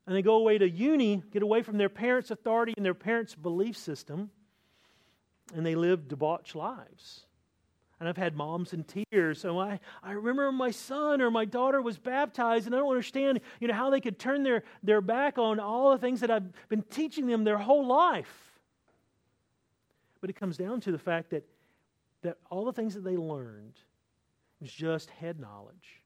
[0.07, 3.35] And they go away to uni, get away from their parents' authority and their parents'
[3.35, 4.31] belief system,
[5.53, 7.25] and they live debauched lives.
[7.99, 9.41] And I've had moms in tears.
[9.41, 13.41] So I, I remember my son or my daughter was baptized, and I don't understand
[13.59, 16.49] you know, how they could turn their, their back on all the things that I've
[16.69, 18.59] been teaching them their whole life.
[20.21, 21.45] But it comes down to the fact that
[22.21, 23.73] that all the things that they learned
[24.59, 26.01] was just head knowledge.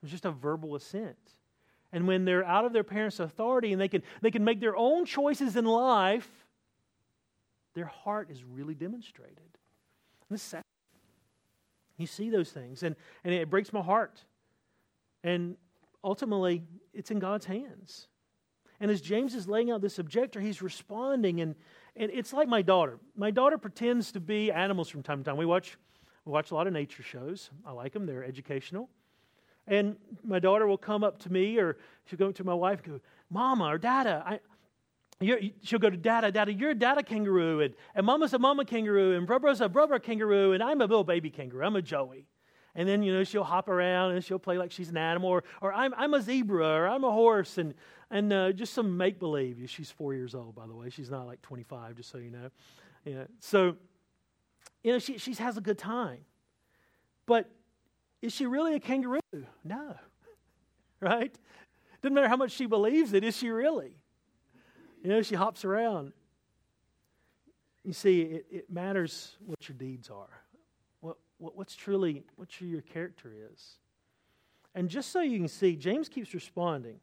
[0.00, 1.16] It was just a verbal assent.
[1.92, 4.76] And when they're out of their parents' authority and they can, they can make their
[4.76, 6.28] own choices in life,
[7.74, 9.38] their heart is really demonstrated.
[9.38, 10.62] And this sad.
[11.98, 14.24] You see those things, and, and it breaks my heart.
[15.22, 15.56] And
[16.02, 18.08] ultimately, it's in God's hands.
[18.80, 21.54] And as James is laying out this objector, he's responding, and,
[21.96, 22.98] and it's like my daughter.
[23.16, 25.36] My daughter pretends to be animals from time to time.
[25.36, 25.76] We watch,
[26.24, 27.50] we watch a lot of nature shows.
[27.66, 28.88] I like them, they're educational.
[29.66, 31.76] And my daughter will come up to me, or
[32.06, 33.00] she'll go to my wife and go,
[33.30, 34.40] Mama or Dada, I,
[35.62, 39.16] she'll go to Dada, Dada, you're a Dada kangaroo, and, and Mama's a Mama kangaroo,
[39.16, 41.64] and Brother's a Brother kangaroo, and I'm a little baby kangaroo.
[41.64, 42.26] I'm a Joey.
[42.74, 45.44] And then, you know, she'll hop around and she'll play like she's an animal, or,
[45.60, 47.74] or I'm, I'm a zebra, or I'm a horse, and,
[48.12, 49.58] and uh, just some make believe.
[49.66, 50.90] She's four years old, by the way.
[50.90, 52.50] She's not like 25, just so you know.
[53.04, 53.24] Yeah.
[53.40, 53.74] So,
[54.84, 56.18] you know, she, she has a good time.
[57.24, 57.48] But
[58.20, 59.20] is she really a kangaroo?
[59.64, 59.96] No.
[61.00, 61.36] Right?
[62.00, 63.96] Doesn't matter how much she believes it, is she really?
[65.02, 66.12] You know, she hops around.
[67.82, 70.30] You see, it, it matters what your deeds are,
[71.00, 73.78] what, what, what's truly, what your character is.
[74.76, 77.00] And just so you can see, James keeps responding.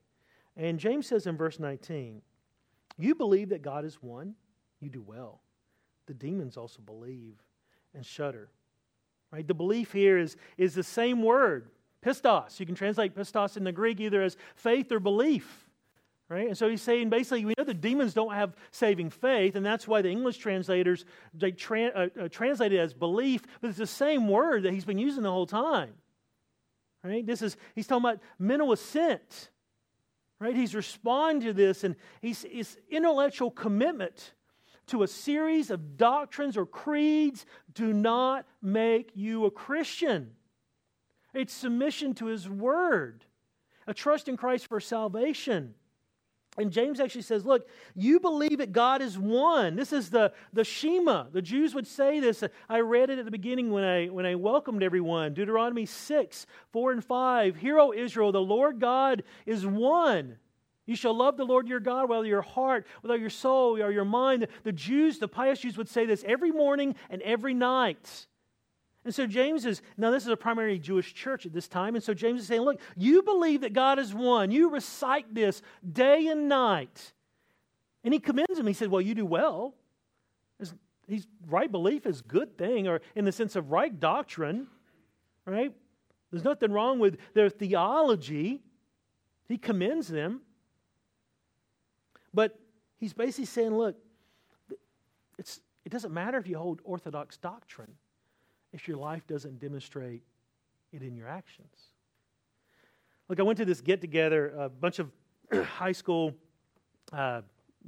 [0.57, 2.21] And James says in verse 19,
[2.97, 4.35] You believe that God is one,
[4.79, 5.41] you do well.
[6.07, 7.35] The demons also believe
[7.93, 8.49] and shudder.
[9.31, 9.47] Right?
[9.47, 11.69] The belief here is, is the same word,
[12.03, 12.59] pistos.
[12.59, 15.69] You can translate pistos in the Greek either as faith or belief.
[16.27, 16.47] Right?
[16.47, 19.87] And so he's saying basically, we know the demons don't have saving faith, and that's
[19.87, 23.87] why the English translators they tra- uh, uh, translate it as belief, but it's the
[23.87, 25.93] same word that he's been using the whole time.
[27.03, 27.25] Right?
[27.25, 29.49] This is he's talking about mental assent.
[30.39, 30.55] Right?
[30.55, 34.33] He's responding to this, and he's his intellectual commitment
[34.87, 40.31] to a series of doctrines or creeds do not make you a Christian.
[41.33, 43.25] It's submission to his word,
[43.85, 45.75] a trust in Christ for salvation.
[46.59, 49.75] And James actually says, Look, you believe that God is one.
[49.75, 51.25] This is the, the Shema.
[51.31, 52.43] The Jews would say this.
[52.67, 55.33] I read it at the beginning when I, when I welcomed everyone.
[55.33, 57.55] Deuteronomy 6, 4 and 5.
[57.55, 60.37] Hear, O Israel, the Lord God is one.
[60.85, 63.79] You shall love the Lord your God with all your heart, with all your soul,
[63.79, 64.47] or your mind.
[64.63, 68.27] The Jews, the pious Jews, would say this every morning and every night.
[69.09, 71.95] And so James is, now this is a primary Jewish church at this time.
[71.95, 74.51] And so James is saying, look, you believe that God is one.
[74.51, 77.13] You recite this day and night.
[78.03, 78.67] And he commends him.
[78.67, 79.73] He said, well, you do well.
[81.07, 84.67] He's, right belief is good thing, or in the sense of right doctrine,
[85.43, 85.73] right?
[86.29, 88.61] There's nothing wrong with their theology.
[89.47, 90.41] He commends them.
[92.31, 92.59] But
[92.99, 93.95] he's basically saying, look,
[95.39, 97.95] it's, it doesn't matter if you hold orthodox doctrine
[98.73, 100.23] if your life doesn't demonstrate
[100.91, 101.75] it in your actions.
[103.27, 105.11] Look, I went to this get together, a bunch of
[105.53, 106.33] high school,
[107.13, 107.41] uh,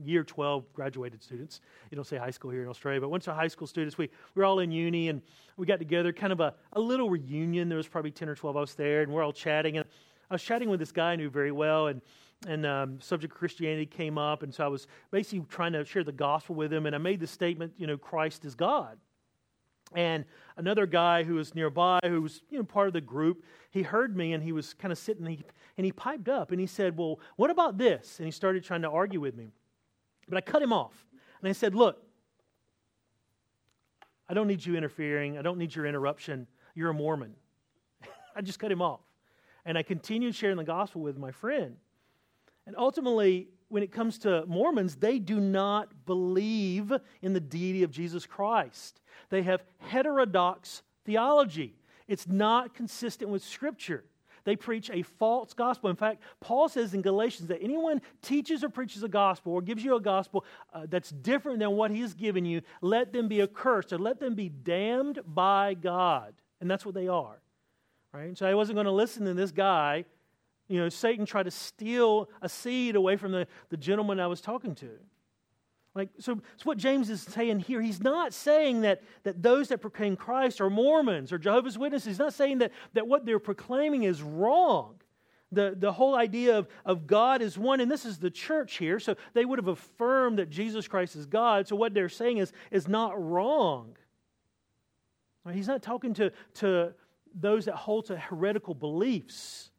[0.03, 1.61] year 12 graduated students.
[1.89, 4.09] You don't say high school here in Australia, but once our high school students, we,
[4.35, 5.21] we were all in uni and
[5.57, 7.69] we got together, kind of a, a little reunion.
[7.69, 9.77] There was probably 10 or 12 of us there, and we're all chatting.
[9.77, 9.85] And
[10.29, 12.01] I was chatting with this guy I knew very well, and
[12.47, 16.03] and um, subject of Christianity came up, and so I was basically trying to share
[16.03, 18.97] the gospel with him, and I made the statement, you know, Christ is God.
[19.95, 20.25] And
[20.57, 24.15] another guy who was nearby, who was you know, part of the group, he heard
[24.15, 25.43] me and he was kind of sitting and he,
[25.77, 28.19] and he piped up and he said, Well, what about this?
[28.19, 29.51] And he started trying to argue with me.
[30.29, 31.05] But I cut him off.
[31.41, 32.01] And I said, Look,
[34.29, 35.37] I don't need you interfering.
[35.37, 36.47] I don't need your interruption.
[36.73, 37.35] You're a Mormon.
[38.35, 39.01] I just cut him off.
[39.65, 41.75] And I continued sharing the gospel with my friend.
[42.65, 47.91] And ultimately, when it comes to Mormons, they do not believe in the deity of
[47.91, 48.99] Jesus Christ.
[49.29, 51.75] They have heterodox theology,
[52.07, 54.03] it's not consistent with Scripture.
[54.43, 55.91] They preach a false gospel.
[55.91, 59.83] In fact, Paul says in Galatians that anyone teaches or preaches a gospel or gives
[59.83, 63.41] you a gospel uh, that's different than what he has given you, let them be
[63.41, 66.33] accursed or let them be damned by God.
[66.59, 67.39] And that's what they are.
[68.13, 68.35] Right?
[68.35, 70.05] So I wasn't going to listen to this guy
[70.71, 74.39] you know, Satan tried to steal a seed away from the, the gentleman I was
[74.39, 74.89] talking to.
[75.93, 79.79] Like, so, so what James is saying here, he's not saying that, that those that
[79.79, 82.07] proclaim Christ are Mormons or Jehovah's Witnesses.
[82.07, 84.95] He's not saying that, that what they're proclaiming is wrong.
[85.51, 89.01] The, the whole idea of, of God is one, and this is the church here,
[89.01, 91.67] so they would have affirmed that Jesus Christ is God.
[91.67, 93.97] So what they're saying is, is not wrong.
[95.51, 96.93] He's not talking to, to
[97.35, 99.70] those that hold to heretical beliefs.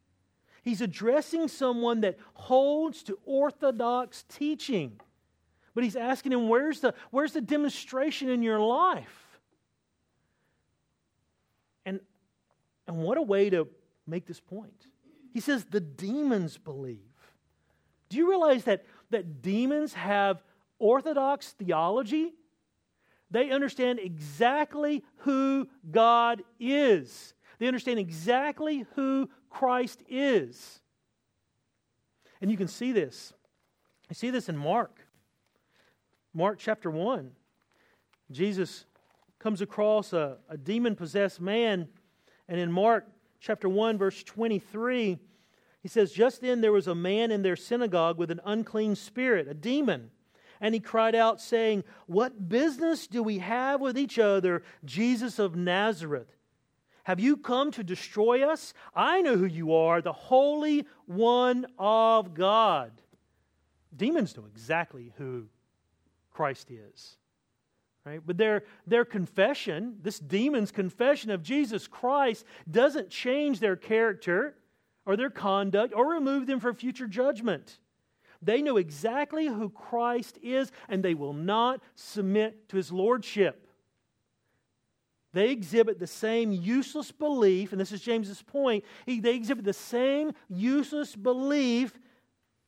[0.63, 5.01] He's addressing someone that holds to orthodox teaching.
[5.75, 9.41] But he's asking him, where's the, where's the demonstration in your life?
[11.85, 12.01] And,
[12.87, 13.69] and what a way to
[14.07, 14.87] make this point.
[15.33, 16.99] he says the demons believe.
[18.09, 20.43] Do you realize that, that demons have
[20.79, 22.35] orthodox theology?
[23.31, 27.33] They understand exactly who God is.
[27.59, 30.81] They understand exactly who Christ is.
[32.41, 33.33] And you can see this.
[34.09, 34.99] You see this in Mark.
[36.35, 37.31] Mark chapter 1.
[38.31, 38.87] Jesus
[39.39, 41.89] comes across a, a demon possessed man.
[42.49, 43.07] And in Mark
[43.41, 45.19] chapter 1, verse 23,
[45.83, 49.49] he says, Just then there was a man in their synagogue with an unclean spirit,
[49.49, 50.11] a demon.
[50.61, 55.57] And he cried out, saying, What business do we have with each other, Jesus of
[55.57, 56.37] Nazareth?
[57.05, 58.75] Have you come to destroy us?
[58.95, 62.93] I know who you are, the Holy One of God.
[63.95, 65.47] Demons know exactly who
[66.31, 67.17] Christ is.
[68.05, 68.21] Right?
[68.25, 74.57] But their, their confession, this demon's confession of Jesus Christ, doesn't change their character
[75.07, 77.79] or their conduct or remove them from future judgment.
[78.41, 83.69] They know exactly who Christ is, and they will not submit to his lordship.
[85.33, 88.85] They exhibit the same useless belief, and this is James's point.
[89.07, 91.99] He, they exhibit the same useless belief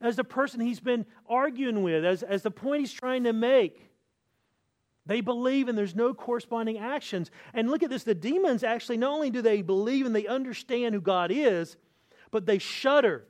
[0.00, 3.90] as the person he's been arguing with, as, as the point he's trying to make.
[5.06, 7.30] They believe and there's no corresponding actions.
[7.52, 10.94] And look at this the demons actually, not only do they believe and they understand
[10.94, 11.76] who God is,
[12.30, 13.24] but they shudder.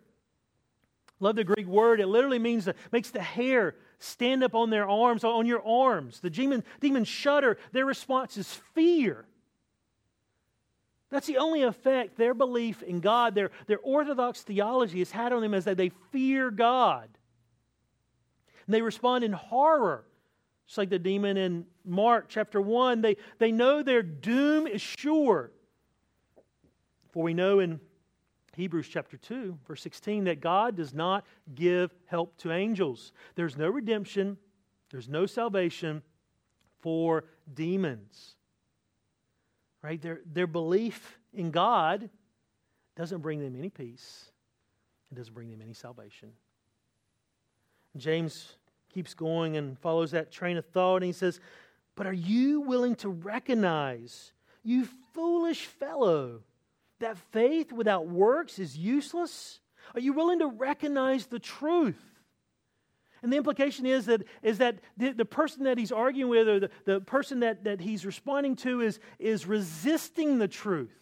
[1.18, 2.00] Love the Greek word.
[2.00, 6.20] It literally means that makes the hair stand up on their arms, on your arms.
[6.20, 7.58] The demon, demons shudder.
[7.72, 9.24] Their response is fear.
[11.10, 15.42] That's the only effect their belief in God, their, their orthodox theology has had on
[15.42, 17.08] them is that they fear God.
[18.66, 20.06] And they respond in horror
[20.66, 25.52] just like the demon in Mark chapter 1, they, they know their doom is sure.
[27.12, 27.80] For we know in
[28.54, 31.24] Hebrews chapter 2, verse 16, that God does not
[31.54, 33.12] give help to angels.
[33.34, 34.36] There's no redemption,
[34.90, 36.02] there's no salvation
[36.80, 38.36] for demons.
[39.82, 40.00] Right?
[40.00, 42.08] Their, their belief in God
[42.96, 44.30] doesn't bring them any peace,
[45.10, 46.30] it doesn't bring them any salvation.
[47.96, 48.56] James
[48.92, 50.96] keeps going and follows that train of thought.
[50.96, 51.40] And he says,
[51.96, 54.32] But are you willing to recognize,
[54.62, 56.42] you foolish fellow,
[57.04, 59.60] that faith without works is useless?
[59.94, 62.02] Are you willing to recognize the truth?
[63.22, 66.60] And the implication is that, is that the, the person that he's arguing with or
[66.60, 70.92] the, the person that, that he's responding to is, is resisting the truth.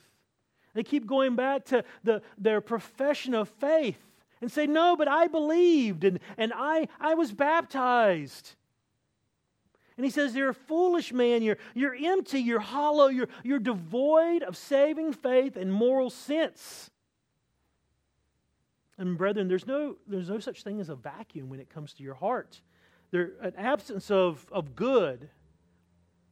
[0.75, 3.99] They keep going back to the, their profession of faith
[4.41, 8.55] and say, No, but I believed and, and I, I was baptized.
[9.97, 11.43] And he says, You're a foolish man.
[11.43, 12.41] You're, you're empty.
[12.41, 13.09] You're hollow.
[13.09, 16.91] You're, you're devoid of saving faith and moral sense.
[18.99, 22.03] And brethren, there's no, there's no such thing as a vacuum when it comes to
[22.03, 22.61] your heart.
[23.11, 25.29] There, an absence of, of good,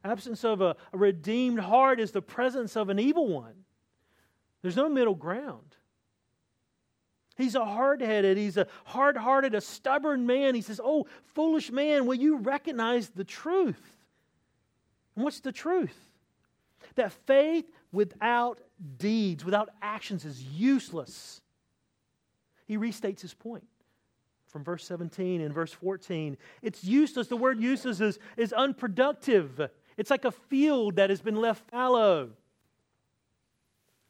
[0.03, 3.65] absence of a, a redeemed heart is the presence of an evil one.
[4.61, 5.75] There's no middle ground.
[7.37, 10.53] He's a hard headed, he's a hard hearted, a stubborn man.
[10.53, 13.81] He says, Oh, foolish man, will you recognize the truth?
[15.15, 15.95] And what's the truth?
[16.95, 18.59] That faith without
[18.97, 21.41] deeds, without actions, is useless.
[22.67, 23.67] He restates his point
[24.47, 26.37] from verse 17 and verse 14.
[26.61, 27.27] It's useless.
[27.27, 29.69] The word useless is, is unproductive.
[29.97, 32.31] It's like a field that has been left fallow.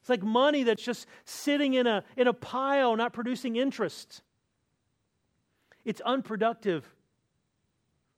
[0.01, 4.21] It's like money that's just sitting in a, in a pile, not producing interest.
[5.85, 6.83] It's unproductive.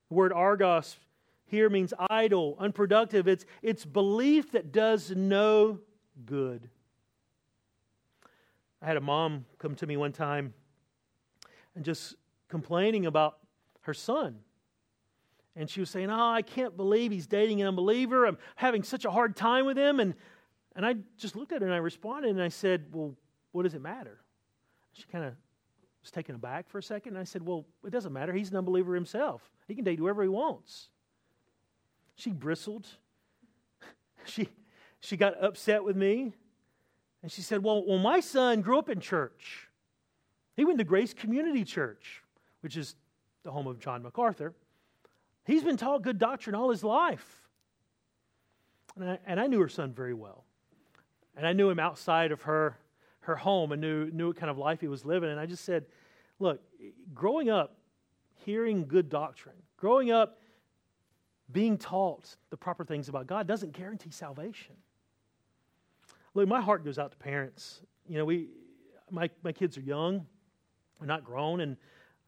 [0.08, 0.96] The word argos
[1.46, 3.28] here means idle, unproductive.
[3.28, 5.80] It's, it's belief that does no
[6.24, 6.68] good.
[8.80, 10.54] I had a mom come to me one time
[11.74, 12.16] and just
[12.48, 13.38] complaining about
[13.82, 14.38] her son.
[15.56, 18.26] And she was saying, Oh, I can't believe he's dating an unbeliever.
[18.26, 20.00] I'm having such a hard time with him.
[20.00, 20.14] And
[20.76, 23.14] and I just looked at her and I responded and I said, Well,
[23.52, 24.20] what does it matter?
[24.92, 25.34] She kind of
[26.02, 27.14] was taken aback for a second.
[27.14, 28.32] And I said, Well, it doesn't matter.
[28.32, 29.42] He's an unbeliever himself.
[29.68, 30.88] He can date whoever he wants.
[32.16, 32.86] She bristled.
[34.24, 34.48] she,
[35.00, 36.32] she got upset with me.
[37.22, 39.68] And she said, well, well, my son grew up in church.
[40.56, 42.22] He went to Grace Community Church,
[42.60, 42.96] which is
[43.44, 44.52] the home of John MacArthur.
[45.46, 47.48] He's been taught good doctrine all his life.
[48.96, 50.44] And I, and I knew her son very well.
[51.36, 52.78] And I knew him outside of her,
[53.20, 55.30] her home and knew, knew what kind of life he was living.
[55.30, 55.86] And I just said,
[56.38, 56.60] look,
[57.12, 57.76] growing up,
[58.44, 60.38] hearing good doctrine, growing up,
[61.50, 64.74] being taught the proper things about God doesn't guarantee salvation.
[66.34, 67.80] Look, my heart goes out to parents.
[68.08, 68.48] You know, we,
[69.10, 70.26] my, my kids are young,
[70.98, 71.60] they're not grown.
[71.60, 71.76] And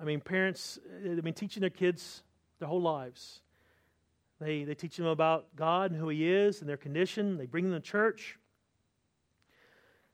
[0.00, 2.22] I mean, parents, I mean, teaching their kids
[2.58, 3.40] their whole lives.
[4.40, 7.38] They, they teach them about God and who He is and their condition.
[7.38, 8.38] They bring them to church.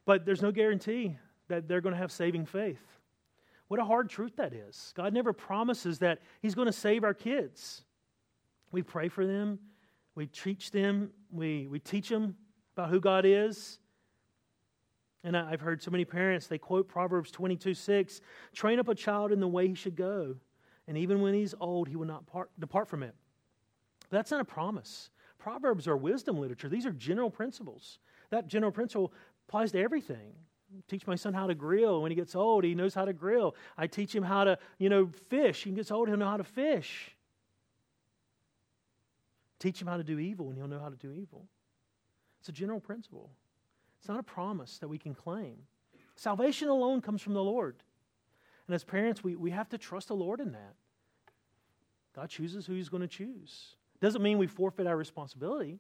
[0.05, 1.17] But there's no guarantee
[1.49, 2.83] that they're going to have saving faith.
[3.69, 4.93] What a hard truth that is.
[4.97, 7.85] God never promises that He's going to save our kids.
[8.71, 9.59] We pray for them,
[10.15, 12.37] we teach them, we, we teach them
[12.77, 13.79] about who God is.
[15.25, 18.21] And I've heard so many parents, they quote Proverbs 22 6
[18.55, 20.37] train up a child in the way he should go,
[20.89, 23.15] and even when he's old, he will not part, depart from it.
[24.11, 25.11] But that's not a promise.
[25.39, 27.99] Proverbs are wisdom literature, these are general principles.
[28.31, 29.13] That general principle
[29.53, 30.33] applies to everything.
[30.89, 32.01] teach my son how to grill.
[32.01, 33.55] When he gets old, he knows how to grill.
[33.77, 35.67] I teach him how to, you know, fish.
[35.67, 37.15] When He gets old, he'll know how to fish.
[39.59, 41.45] Teach him how to do evil, and he'll know how to do evil.
[42.41, 43.31] It's a general principle.
[43.99, 45.59] It's not a promise that we can claim.
[46.17, 47.77] Salvation alone comes from the Lord.
[48.67, 50.77] And as parents, we, we have to trust the Lord in that.
[52.17, 53.77] God chooses who He's going to choose.
[54.01, 55.79] Doesn't mean we forfeit our responsibility.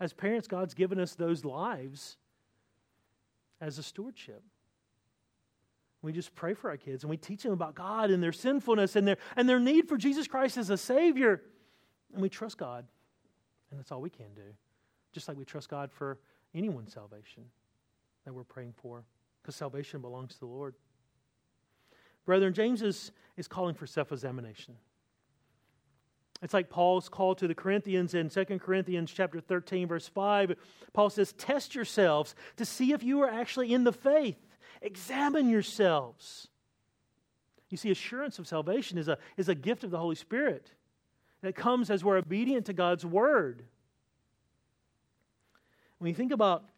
[0.00, 2.16] As parents, God's given us those lives
[3.62, 4.42] as a stewardship.
[6.02, 8.96] We just pray for our kids and we teach them about God and their sinfulness
[8.96, 11.40] and their, and their need for Jesus Christ as a Savior.
[12.12, 12.84] And we trust God.
[13.70, 14.42] And that's all we can do.
[15.12, 16.18] Just like we trust God for
[16.54, 17.44] anyone's salvation
[18.24, 19.04] that we're praying for,
[19.40, 20.74] because salvation belongs to the Lord.
[22.24, 24.74] Brethren, James is, is calling for self examination.
[26.42, 30.56] It's like Paul's call to the Corinthians in 2 Corinthians chapter 13 verse 5.
[30.92, 34.56] Paul says, "Test yourselves to see if you are actually in the faith.
[34.80, 36.48] Examine yourselves."
[37.68, 40.72] You see assurance of salvation is a is a gift of the Holy Spirit
[41.42, 43.64] that comes as we're obedient to God's word.
[45.98, 46.68] When you think about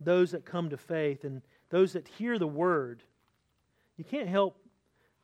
[0.00, 3.04] those that come to faith and those that hear the word,
[3.96, 4.58] you can't help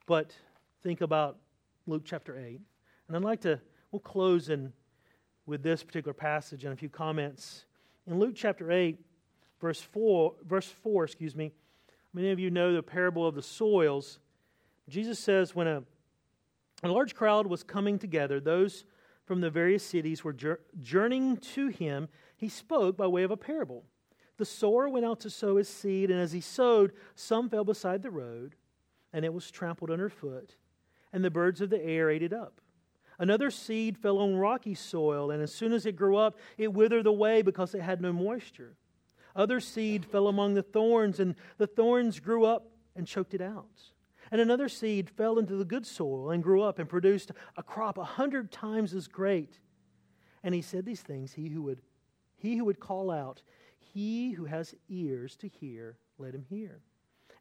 [0.06, 0.36] but
[0.82, 1.38] think about
[1.86, 2.61] Luke chapter 8.
[3.09, 4.72] And I'd like to, we'll close in
[5.46, 7.64] with this particular passage and a few comments.
[8.06, 8.98] In Luke chapter 8,
[9.61, 11.52] verse 4, verse 4, excuse me,
[12.12, 14.18] many of you know the parable of the soils.
[14.88, 15.82] Jesus says, when a,
[16.82, 18.84] a large crowd was coming together, those
[19.24, 20.36] from the various cities were
[20.80, 23.84] journeying to him he spoke by way of a parable.
[24.36, 28.02] The sower went out to sow his seed, and as he sowed, some fell beside
[28.02, 28.54] the road,
[29.12, 30.54] and it was trampled underfoot,
[31.12, 32.61] and the birds of the air ate it up.
[33.19, 37.07] Another seed fell on rocky soil, and as soon as it grew up, it withered
[37.07, 38.77] away because it had no moisture.
[39.35, 43.93] Other seed fell among the thorns, and the thorns grew up and choked it out.
[44.31, 47.99] And another seed fell into the good soil and grew up and produced a crop
[47.99, 49.59] a hundred times as great.
[50.43, 51.81] And he said these things, he who would
[52.37, 53.43] he who would call out,
[53.79, 56.81] He who has ears to hear, let him hear.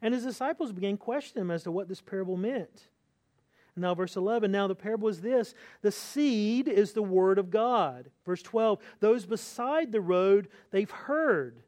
[0.02, 2.88] And his disciples began questioning him as to what this parable meant.
[3.80, 8.10] Now, verse 11, now the parable is this the seed is the word of God.
[8.26, 11.62] Verse 12, those beside the road, they've heard.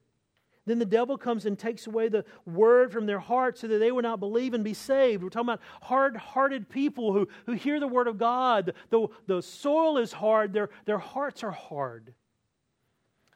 [0.66, 3.90] Then the devil comes and takes away the word from their heart so that they
[3.90, 5.22] will not believe and be saved.
[5.22, 8.74] We're talking about hard hearted people who, who hear the word of God.
[8.90, 12.14] The, the soil is hard, their, their hearts are hard.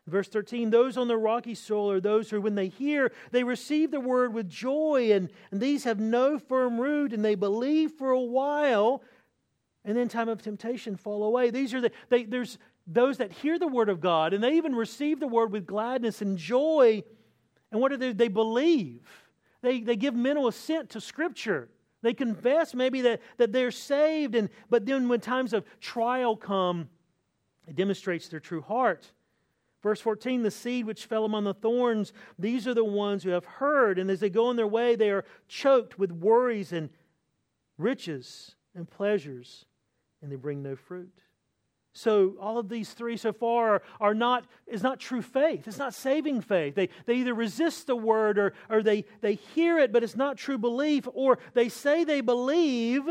[0.07, 3.91] Verse 13, those on the rocky soil are those who, when they hear, they receive
[3.91, 8.11] the word with joy, and, and these have no firm root, and they believe for
[8.11, 9.03] a while,
[9.83, 11.49] and then time of temptation fall away.
[11.49, 14.75] These are the, they, there's those that hear the word of God, and they even
[14.75, 17.03] receive the word with gladness and joy.
[17.73, 18.13] And what do they?
[18.13, 19.09] They believe.
[19.63, 21.71] They, they give mental assent to Scripture.
[22.03, 26.91] They confess maybe that, that they're saved, and, but then when times of trial come,
[27.67, 29.11] it demonstrates their true heart.
[29.85, 33.45] Verse 14, the seed which fell among the thorns, these are the ones who have
[33.45, 36.89] heard, and as they go on their way, they are choked with worries and
[37.77, 39.67] riches and pleasures,
[40.23, 41.13] and they bring no fruit.
[41.93, 45.69] So all of these three so far are, not is not true faith.
[45.69, 46.75] It's not saving faith.
[46.75, 50.39] They, they either resist the word or, or they, they hear it, but it's not
[50.39, 53.07] true belief, or they say they believe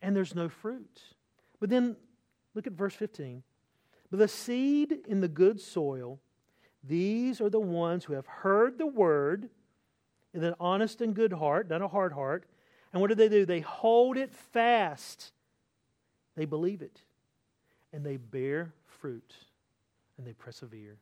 [0.00, 1.00] and there's no fruit.
[1.58, 1.96] But then
[2.54, 3.42] look at verse 15.
[4.10, 6.18] But the seed in the good soil,
[6.82, 9.50] these are the ones who have heard the word
[10.32, 12.44] in an honest and good heart, not a hard heart.
[12.92, 13.46] And what do they do?
[13.46, 15.32] They hold it fast.
[16.36, 17.02] They believe it.
[17.92, 19.34] And they bear fruit.
[20.18, 20.96] And they persevere.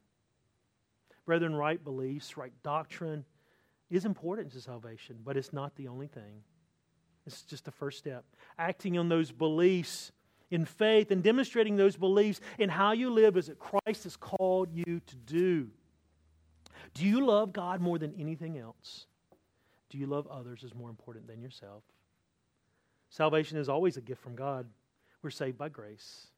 [1.25, 3.25] Brethren, right beliefs, right doctrine
[3.91, 6.43] is important to salvation, but it's not the only thing.
[7.27, 8.25] It's just the first step.
[8.59, 10.13] Acting on those beliefs
[10.51, 14.73] in faith and demonstrating those beliefs in how you live is as Christ has called
[14.73, 15.69] you to do.
[16.95, 19.07] Do you love God more than anything else?
[19.91, 21.83] Do you love others as more important than yourself?
[23.11, 24.67] Salvation is always a gift from God.
[25.23, 26.29] We're saved by grace.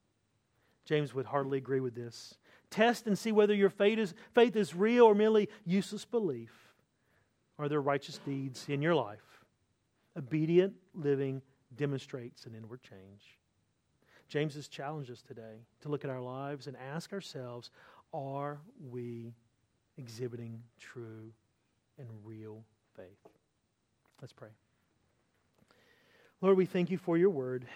[0.84, 2.34] James would hardly agree with this.
[2.70, 6.52] Test and see whether your faith is, faith is real or merely useless belief.
[7.58, 9.44] Are there righteous deeds in your life?
[10.16, 11.42] Obedient living
[11.76, 13.38] demonstrates an inward change.
[14.30, 17.70] James has challenged us today to look at our lives and ask ourselves
[18.14, 19.34] are we
[19.98, 21.32] exhibiting true
[21.98, 22.64] and real
[22.96, 23.28] faith?
[24.20, 24.50] Let's pray.
[26.40, 27.66] Lord, we thank you for your word.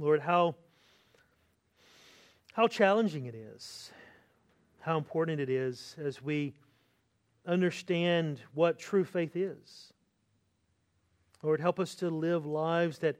[0.00, 0.56] Lord, how,
[2.54, 3.92] how challenging it is,
[4.80, 6.54] how important it is as we
[7.46, 9.92] understand what true faith is.
[11.40, 13.16] Lord, help us to live lives that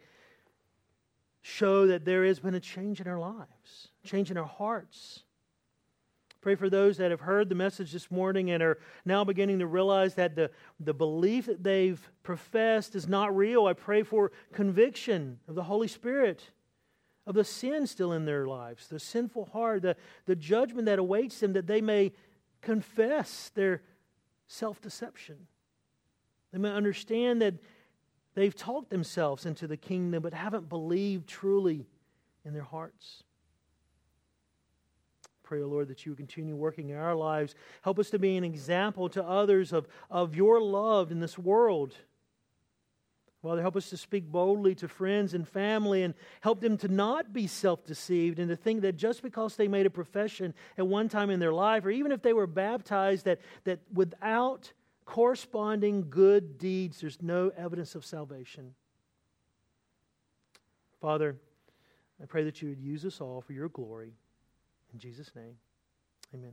[1.43, 5.22] show that there has been a change in our lives, change in our hearts.
[6.41, 9.66] Pray for those that have heard the message this morning and are now beginning to
[9.66, 13.66] realize that the, the belief that they've professed is not real.
[13.66, 16.43] I pray for conviction of the Holy Spirit
[17.26, 21.41] of the sin still in their lives, the sinful heart, the, the judgment that awaits
[21.41, 22.12] them, that they may
[22.62, 23.82] confess their
[24.47, 25.36] self deception.
[26.53, 27.55] They may understand that
[28.41, 31.86] they've talked themselves into the kingdom but haven't believed truly
[32.45, 33.24] in their hearts.
[35.43, 37.55] Pray, O Lord, that you would continue working in our lives.
[37.80, 41.95] Help us to be an example to others of, of your love in this world.
[43.43, 47.32] Father, help us to speak boldly to friends and family and help them to not
[47.32, 51.09] be self deceived and to think that just because they made a profession at one
[51.09, 54.72] time in their life, or even if they were baptized, that, that without
[55.09, 58.74] corresponding good deeds, there's no evidence of salvation.
[61.00, 61.34] Father,
[62.22, 64.12] I pray that you would use us all for your glory.
[64.92, 65.56] In Jesus' name,
[66.34, 66.52] amen.